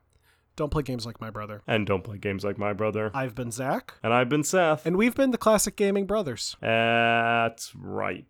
Don't 0.58 0.70
play 0.70 0.84
games 0.84 1.06
like 1.06 1.22
my 1.22 1.30
brother. 1.30 1.62
And 1.66 1.88
don't 1.88 2.04
play 2.04 2.18
games 2.18 2.44
like 2.44 2.58
my 2.58 2.74
brother. 2.74 3.10
I've 3.14 3.34
been 3.34 3.52
Zach, 3.52 3.94
And 4.04 4.14
I've 4.14 4.28
been 4.28 4.44
Seth. 4.44 4.86
and 4.86 4.98
we've 4.98 5.16
been 5.16 5.32
the 5.32 5.38
Classic 5.38 5.76
Gaming 5.78 6.06
Brothers. 6.06 6.58
That's 6.62 7.74
right. 7.74 8.28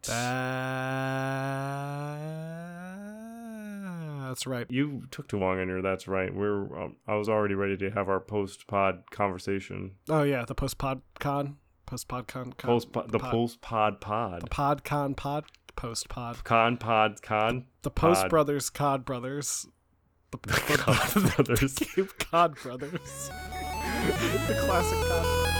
That's 4.27 4.47
right. 4.47 4.65
You 4.69 5.03
took 5.11 5.27
too 5.27 5.37
long 5.39 5.59
on 5.59 5.67
your. 5.67 5.81
That's 5.81 6.07
right. 6.07 6.33
We're. 6.33 6.79
Um, 6.81 6.95
I 7.07 7.15
was 7.15 7.27
already 7.27 7.55
ready 7.55 7.75
to 7.77 7.89
have 7.91 8.07
our 8.07 8.19
post 8.21 8.65
pod 8.67 9.03
conversation. 9.11 9.91
Oh 10.07 10.23
yeah, 10.23 10.45
the 10.45 10.55
post 10.55 10.77
pod 10.77 11.01
con, 11.19 11.57
post 11.85 12.07
pod 12.07 12.27
con, 12.27 12.53
con 12.53 12.69
Post 12.69 12.93
po- 12.93 13.07
the 13.07 13.19
pod- 13.19 13.31
post 13.31 13.61
pod 13.61 13.99
pod 13.99 14.41
the 14.43 14.47
pod 14.47 14.83
con 14.85 15.15
pod 15.15 15.43
post 15.81 16.09
pod 16.09 16.43
con 16.43 16.77
pod 16.77 17.19
con 17.23 17.65
the 17.81 17.89
post 17.89 18.21
Pod. 18.21 18.29
brothers 18.29 18.69
cod 18.69 19.03
brothers 19.03 19.65
the, 20.29 20.37
Cod 20.77 21.35
Brothers. 21.35 21.73
Cape 21.79 22.19
Cod 22.19 22.55
brothers 22.61 22.91
the 24.47 24.57
classic 24.63 24.97
cod 25.09 25.50